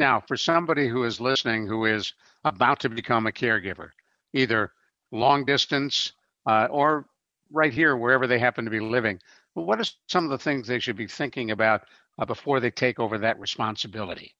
now, 0.00 0.20
for 0.26 0.36
somebody 0.36 0.88
who 0.88 1.04
is 1.04 1.20
listening 1.20 1.66
who 1.68 1.84
is 1.84 2.14
about 2.44 2.80
to 2.80 2.88
become 2.88 3.28
a 3.28 3.32
caregiver, 3.32 3.90
either 4.32 4.72
long 5.12 5.44
distance 5.44 6.12
uh, 6.46 6.66
or 6.70 7.06
right 7.52 7.72
here, 7.72 7.96
wherever 7.96 8.26
they 8.26 8.38
happen 8.38 8.64
to 8.64 8.70
be 8.70 8.80
living, 8.80 9.20
what 9.54 9.78
are 9.78 9.84
some 10.08 10.24
of 10.24 10.30
the 10.30 10.38
things 10.38 10.66
they 10.66 10.78
should 10.80 10.96
be 10.96 11.06
thinking 11.06 11.52
about 11.52 11.82
uh, 12.18 12.24
before 12.24 12.58
they 12.58 12.70
take 12.70 12.98
over 12.98 13.18
that 13.18 13.38
responsibility? 13.38 14.34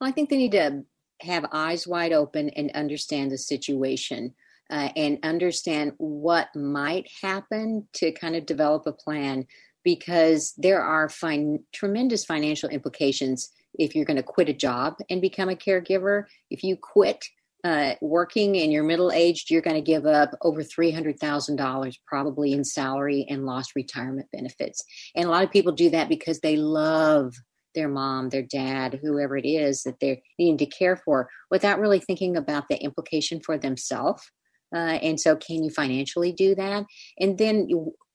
Well, 0.00 0.08
I 0.08 0.12
think 0.12 0.30
they 0.30 0.36
need 0.36 0.52
to 0.52 0.82
have 1.20 1.46
eyes 1.52 1.86
wide 1.86 2.12
open 2.12 2.48
and 2.50 2.72
understand 2.72 3.30
the 3.30 3.38
situation. 3.38 4.34
Uh, 4.70 4.88
and 4.96 5.18
understand 5.22 5.92
what 5.98 6.48
might 6.56 7.06
happen 7.20 7.86
to 7.92 8.10
kind 8.12 8.34
of 8.34 8.46
develop 8.46 8.86
a 8.86 8.92
plan 8.92 9.46
because 9.82 10.54
there 10.56 10.80
are 10.80 11.10
fin- 11.10 11.62
tremendous 11.72 12.24
financial 12.24 12.70
implications 12.70 13.50
if 13.74 13.94
you're 13.94 14.04
going 14.04 14.16
to 14.16 14.22
quit 14.22 14.48
a 14.48 14.54
job 14.54 14.94
and 15.10 15.20
become 15.20 15.48
a 15.48 15.56
caregiver. 15.56 16.24
If 16.50 16.62
you 16.62 16.76
quit 16.76 17.24
uh, 17.64 17.94
working 18.00 18.56
and 18.56 18.72
you're 18.72 18.82
middle 18.82 19.12
aged, 19.12 19.50
you're 19.50 19.62
going 19.62 19.76
to 19.76 19.82
give 19.82 20.06
up 20.06 20.30
over 20.42 20.62
$300,000 20.62 21.94
probably 22.06 22.52
in 22.52 22.64
salary 22.64 23.26
and 23.28 23.46
lost 23.46 23.76
retirement 23.76 24.26
benefits. 24.32 24.82
And 25.14 25.26
a 25.26 25.30
lot 25.30 25.44
of 25.44 25.52
people 25.52 25.72
do 25.72 25.90
that 25.90 26.08
because 26.08 26.40
they 26.40 26.56
love 26.56 27.34
their 27.74 27.88
mom, 27.88 28.28
their 28.28 28.42
dad, 28.42 28.98
whoever 29.02 29.36
it 29.36 29.46
is 29.46 29.82
that 29.84 29.98
they're 30.00 30.18
needing 30.38 30.58
to 30.58 30.66
care 30.66 30.96
for 30.96 31.28
without 31.50 31.78
really 31.78 32.00
thinking 32.00 32.36
about 32.36 32.68
the 32.68 32.76
implication 32.76 33.40
for 33.40 33.56
themselves. 33.56 34.22
Uh, 34.74 34.98
and 35.02 35.20
so, 35.20 35.36
can 35.36 35.62
you 35.62 35.70
financially 35.70 36.32
do 36.32 36.54
that? 36.54 36.84
And 37.18 37.38
then, 37.38 37.68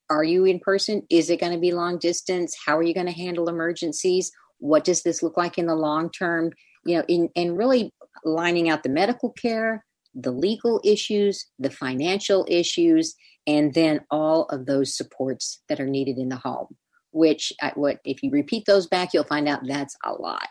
are 0.10 0.24
you 0.24 0.46
in 0.46 0.60
person? 0.60 1.04
Is 1.10 1.30
it 1.30 1.40
going 1.40 1.52
to 1.52 1.60
be 1.60 1.72
long 1.72 2.00
distance? 2.00 2.56
How 2.66 2.78
are 2.78 2.84
you 2.84 2.94
going 2.94 3.08
to 3.08 3.12
handle 3.12 3.50
emergencies? 3.50 4.32
What 4.60 4.84
does 4.84 5.04
this 5.04 5.22
look 5.22 5.38
like 5.38 5.58
in 5.58 5.68
the 5.68 5.76
long 5.76 6.10
term? 6.12 6.52
You 6.86 6.98
know 6.98 7.04
in, 7.08 7.30
and 7.36 7.58
really 7.58 7.94
lining 8.24 8.70
out 8.70 8.84
the 8.84 8.90
medical 8.90 9.32
care 9.32 9.84
the 10.18 10.32
legal 10.32 10.82
issues 10.84 11.46
the 11.60 11.70
financial 11.70 12.46
issues 12.50 13.16
and 13.46 13.74
then 13.74 14.02
all 14.10 14.46
of 14.46 14.66
those 14.66 14.98
supports 14.98 15.62
that 15.70 15.80
are 15.80 15.88
needed 15.88 16.18
in 16.18 16.30
the 16.30 16.38
home 16.38 16.76
which 17.12 17.54
I, 17.62 17.72
what 17.76 18.00
if 18.04 18.24
you 18.24 18.32
repeat 18.32 18.66
those 18.66 18.88
back 18.88 19.14
you'll 19.14 19.24
find 19.24 19.48
out 19.48 19.62
that's 19.66 19.96
a 20.04 20.14
lot. 20.14 20.50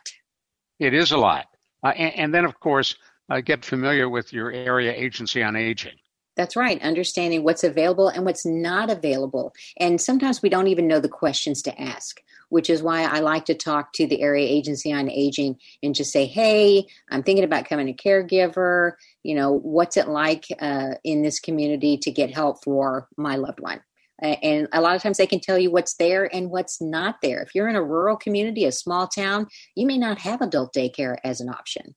It 0.78 0.94
is 0.94 1.12
a 1.12 1.16
lot. 1.16 1.46
Uh, 1.82 1.88
and, 1.88 2.14
and, 2.14 2.34
then 2.34 2.44
of 2.44 2.58
course 2.60 2.96
uh, 3.30 3.40
get 3.40 3.64
familiar 3.64 4.08
with 4.08 4.32
your 4.32 4.52
area 4.52 4.92
agency 4.92 5.42
on 5.42 5.56
aging 5.56 5.96
that's 6.36 6.56
right. 6.56 6.80
Understanding 6.82 7.42
what's 7.42 7.64
available 7.64 8.08
and 8.08 8.24
what's 8.24 8.44
not 8.44 8.90
available. 8.90 9.54
And 9.78 10.00
sometimes 10.00 10.42
we 10.42 10.48
don't 10.48 10.68
even 10.68 10.86
know 10.86 11.00
the 11.00 11.08
questions 11.08 11.62
to 11.62 11.80
ask 11.80 12.20
which 12.48 12.70
is 12.70 12.82
why 12.82 13.02
I 13.02 13.20
like 13.20 13.44
to 13.46 13.54
talk 13.54 13.92
to 13.94 14.06
the 14.06 14.22
area 14.22 14.46
agency 14.46 14.92
on 14.92 15.10
aging 15.10 15.58
and 15.82 15.94
just 15.94 16.12
say, 16.12 16.26
hey, 16.26 16.86
I'm 17.10 17.22
thinking 17.22 17.44
about 17.44 17.64
becoming 17.64 17.88
a 17.88 17.94
caregiver. 17.94 18.92
You 19.22 19.34
know, 19.34 19.52
what's 19.52 19.96
it 19.96 20.08
like 20.08 20.46
uh, 20.60 20.94
in 21.04 21.22
this 21.22 21.40
community 21.40 21.96
to 21.98 22.10
get 22.10 22.34
help 22.34 22.62
for 22.62 23.08
my 23.16 23.36
loved 23.36 23.60
one? 23.60 23.80
And 24.18 24.66
a 24.72 24.80
lot 24.80 24.96
of 24.96 25.02
times 25.02 25.18
they 25.18 25.26
can 25.26 25.40
tell 25.40 25.58
you 25.58 25.70
what's 25.70 25.94
there 25.96 26.34
and 26.34 26.50
what's 26.50 26.80
not 26.80 27.16
there. 27.20 27.42
If 27.42 27.54
you're 27.54 27.68
in 27.68 27.76
a 27.76 27.82
rural 27.82 28.16
community, 28.16 28.64
a 28.64 28.72
small 28.72 29.06
town, 29.06 29.46
you 29.74 29.86
may 29.86 29.98
not 29.98 30.20
have 30.20 30.40
adult 30.40 30.72
daycare 30.74 31.18
as 31.22 31.40
an 31.42 31.50
option. 31.50 31.94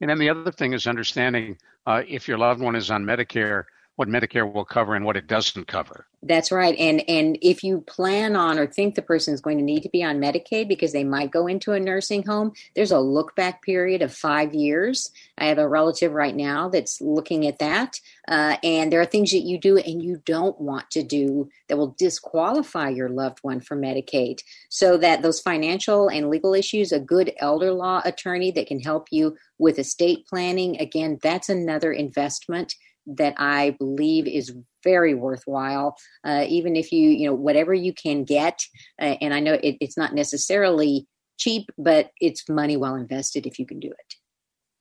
And 0.00 0.10
then 0.10 0.18
the 0.18 0.30
other 0.30 0.52
thing 0.52 0.72
is 0.72 0.86
understanding 0.86 1.58
uh, 1.86 2.02
if 2.06 2.28
your 2.28 2.38
loved 2.38 2.60
one 2.60 2.76
is 2.76 2.90
on 2.90 3.04
Medicare, 3.04 3.64
what 3.96 4.08
Medicare 4.08 4.50
will 4.50 4.64
cover 4.64 4.94
and 4.94 5.04
what 5.04 5.16
it 5.16 5.26
doesn't 5.26 5.66
cover. 5.66 6.06
That's 6.22 6.52
right. 6.52 6.76
And 6.78 7.08
and 7.08 7.38
if 7.40 7.62
you 7.62 7.82
plan 7.82 8.36
on 8.36 8.58
or 8.58 8.66
think 8.66 8.94
the 8.94 9.02
person 9.02 9.32
is 9.32 9.40
going 9.40 9.58
to 9.58 9.64
need 9.64 9.82
to 9.84 9.88
be 9.88 10.02
on 10.02 10.18
Medicaid 10.18 10.68
because 10.68 10.92
they 10.92 11.04
might 11.04 11.30
go 11.30 11.46
into 11.46 11.72
a 11.72 11.80
nursing 11.80 12.24
home, 12.24 12.52
there's 12.74 12.90
a 12.90 12.98
look 12.98 13.34
back 13.36 13.62
period 13.62 14.02
of 14.02 14.12
five 14.12 14.54
years. 14.54 15.10
I 15.38 15.46
have 15.46 15.58
a 15.58 15.68
relative 15.68 16.12
right 16.12 16.34
now 16.34 16.68
that's 16.68 17.00
looking 17.00 17.46
at 17.46 17.58
that. 17.60 18.00
Uh, 18.28 18.56
and 18.62 18.92
there 18.92 19.00
are 19.00 19.06
things 19.06 19.30
that 19.30 19.44
you 19.44 19.58
do 19.58 19.78
and 19.78 20.02
you 20.02 20.20
don't 20.24 20.60
want 20.60 20.90
to 20.90 21.02
do 21.02 21.48
that 21.68 21.76
will 21.76 21.94
disqualify 21.98 22.88
your 22.88 23.08
loved 23.08 23.38
one 23.42 23.60
for 23.60 23.76
Medicaid. 23.76 24.40
So 24.68 24.96
that 24.98 25.22
those 25.22 25.40
financial 25.40 26.08
and 26.08 26.28
legal 26.28 26.54
issues, 26.54 26.92
a 26.92 26.98
good 26.98 27.32
elder 27.38 27.72
law 27.72 28.02
attorney 28.04 28.50
that 28.52 28.66
can 28.66 28.80
help 28.80 29.08
you 29.10 29.36
with 29.58 29.78
estate 29.78 30.26
planning, 30.26 30.80
again, 30.80 31.18
that's 31.22 31.48
another 31.48 31.92
investment 31.92 32.74
that 33.06 33.34
I 33.38 33.70
believe 33.78 34.26
is 34.26 34.54
very 34.82 35.14
worthwhile. 35.14 35.96
Uh, 36.24 36.44
even 36.48 36.76
if 36.76 36.92
you, 36.92 37.10
you 37.10 37.26
know, 37.26 37.34
whatever 37.34 37.74
you 37.74 37.92
can 37.92 38.24
get, 38.24 38.64
uh, 39.00 39.16
and 39.20 39.32
I 39.32 39.40
know 39.40 39.54
it, 39.54 39.76
it's 39.80 39.96
not 39.96 40.14
necessarily 40.14 41.06
cheap, 41.38 41.70
but 41.78 42.10
it's 42.20 42.48
money 42.48 42.76
well 42.76 42.94
invested 42.94 43.46
if 43.46 43.58
you 43.58 43.66
can 43.66 43.80
do 43.80 43.88
it. 43.88 44.14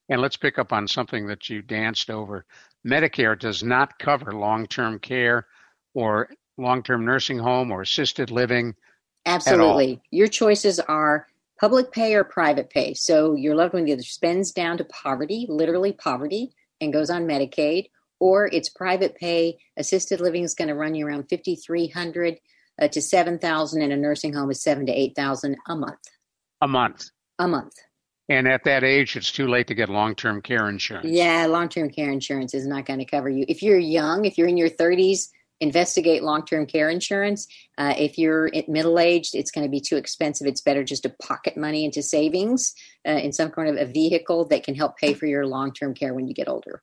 And 0.10 0.22
let's 0.22 0.38
pick 0.38 0.60
up 0.60 0.72
on 0.72 0.88
something 0.88 1.28
that 1.28 1.50
you 1.50 1.62
danced 1.62 2.10
over. 2.10 2.46
Medicare 2.88 3.38
does 3.38 3.64
not 3.64 3.98
cover 3.98 4.34
long 4.34 4.68
term 4.68 5.00
care 5.00 5.48
or 5.94 6.30
long 6.58 6.84
term 6.84 7.06
nursing 7.06 7.40
home 7.40 7.72
or 7.72 7.82
assisted 7.82 8.30
living. 8.30 8.76
Absolutely. 9.26 10.02
Your 10.12 10.28
choices 10.28 10.80
are 10.80 11.28
public 11.60 11.92
pay 11.92 12.14
or 12.14 12.24
private 12.24 12.70
pay. 12.70 12.94
So 12.94 13.36
your 13.36 13.56
loved 13.56 13.74
one 13.74 13.88
either 13.88 14.04
spends 14.04 14.52
down 14.52 14.78
to 14.78 14.86
poverty, 14.86 15.48
literally 15.50 15.94
poverty, 15.94 16.52
and 16.82 16.94
goes 16.94 17.10
on 17.10 17.26
Medicaid, 17.26 17.88
or 18.20 18.48
it's 18.48 18.70
private 18.70 19.16
pay. 19.16 19.58
Assisted 19.78 20.20
living 20.20 20.44
is 20.44 20.56
going 20.56 20.68
to 20.68 20.76
run 20.76 20.96
you 20.96 21.08
around 21.08 21.30
fifty 21.30 21.56
three 21.56 21.88
hundred 21.88 22.40
uh, 22.82 22.88
to 22.90 23.02
seven 23.02 23.40
thousand, 23.40 23.82
and 23.82 23.94
a 23.94 23.98
nursing 23.98 24.34
home 24.34 24.52
is 24.52 24.62
seven 24.62 24.86
to 24.86 24.92
eight 24.92 25.16
thousand 25.16 25.58
a 25.68 25.76
month. 25.76 26.00
A 26.62 26.68
month. 26.68 27.10
A 27.40 27.48
month. 27.48 27.76
And 28.28 28.48
at 28.48 28.64
that 28.64 28.84
age, 28.84 29.16
it's 29.16 29.32
too 29.32 29.48
late 29.48 29.68
to 29.68 29.76
get 29.76 29.90
long 29.90 30.16
term 30.16 30.42
care 30.42 30.68
insurance. 30.68 31.08
Yeah, 31.08 31.46
long 31.46 31.70
term 31.70 31.90
care 31.90 32.12
insurance 32.12 32.54
is 32.54 32.66
not 32.66 32.86
going 32.86 33.00
to 33.00 33.06
cover 33.06 33.30
you. 33.30 33.46
If 33.48 33.62
you're 33.62 33.78
young, 33.78 34.26
if 34.26 34.38
you're 34.38 34.48
in 34.48 34.58
your 34.58 34.70
30s, 34.70 35.28
investigate 35.60 36.24
long 36.24 36.44
term 36.44 36.66
care 36.66 36.90
insurance. 36.90 37.48
Uh, 37.78 37.94
if 37.98 38.18
you're 38.18 38.50
middle 38.68 39.00
aged, 39.00 39.36
it's 39.36 39.52
going 39.52 39.66
to 39.66 39.70
be 39.70 39.80
too 39.80 39.96
expensive. 39.96 40.48
It's 40.48 40.62
better 40.62 40.84
just 40.84 41.04
to 41.04 41.16
pocket 41.22 41.56
money 41.56 41.86
into 41.86 42.02
savings 42.02 42.74
uh, 43.08 43.12
in 43.12 43.32
some 43.32 43.52
kind 43.52 43.70
of 43.70 43.78
a 43.78 43.92
vehicle 43.92 44.46
that 44.46 44.64
can 44.64 44.76
help 44.76 44.98
pay 44.98 45.14
for 45.14 45.28
your 45.28 45.46
long 45.46 45.72
term 45.72 45.94
care 45.94 46.14
when 46.14 46.28
you 46.28 46.34
get 46.34 46.50
older. 46.50 46.82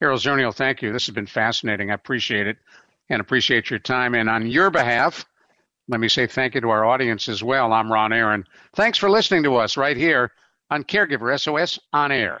Carol 0.00 0.18
Zernial, 0.18 0.54
thank 0.54 0.80
you. 0.80 0.92
This 0.92 1.06
has 1.06 1.14
been 1.14 1.26
fascinating. 1.26 1.90
I 1.90 1.94
appreciate 1.94 2.46
it 2.46 2.56
and 3.10 3.20
appreciate 3.20 3.68
your 3.68 3.78
time. 3.78 4.14
And 4.14 4.30
on 4.30 4.46
your 4.46 4.70
behalf, 4.70 5.26
let 5.88 6.00
me 6.00 6.08
say 6.08 6.26
thank 6.26 6.54
you 6.54 6.62
to 6.62 6.70
our 6.70 6.86
audience 6.86 7.28
as 7.28 7.42
well. 7.42 7.72
I'm 7.72 7.92
Ron 7.92 8.12
Aaron. 8.12 8.44
Thanks 8.74 8.96
for 8.96 9.10
listening 9.10 9.42
to 9.42 9.56
us 9.56 9.76
right 9.76 9.96
here 9.96 10.32
on 10.70 10.84
Caregiver 10.84 11.38
SOS 11.38 11.78
On 11.92 12.12
Air. 12.12 12.40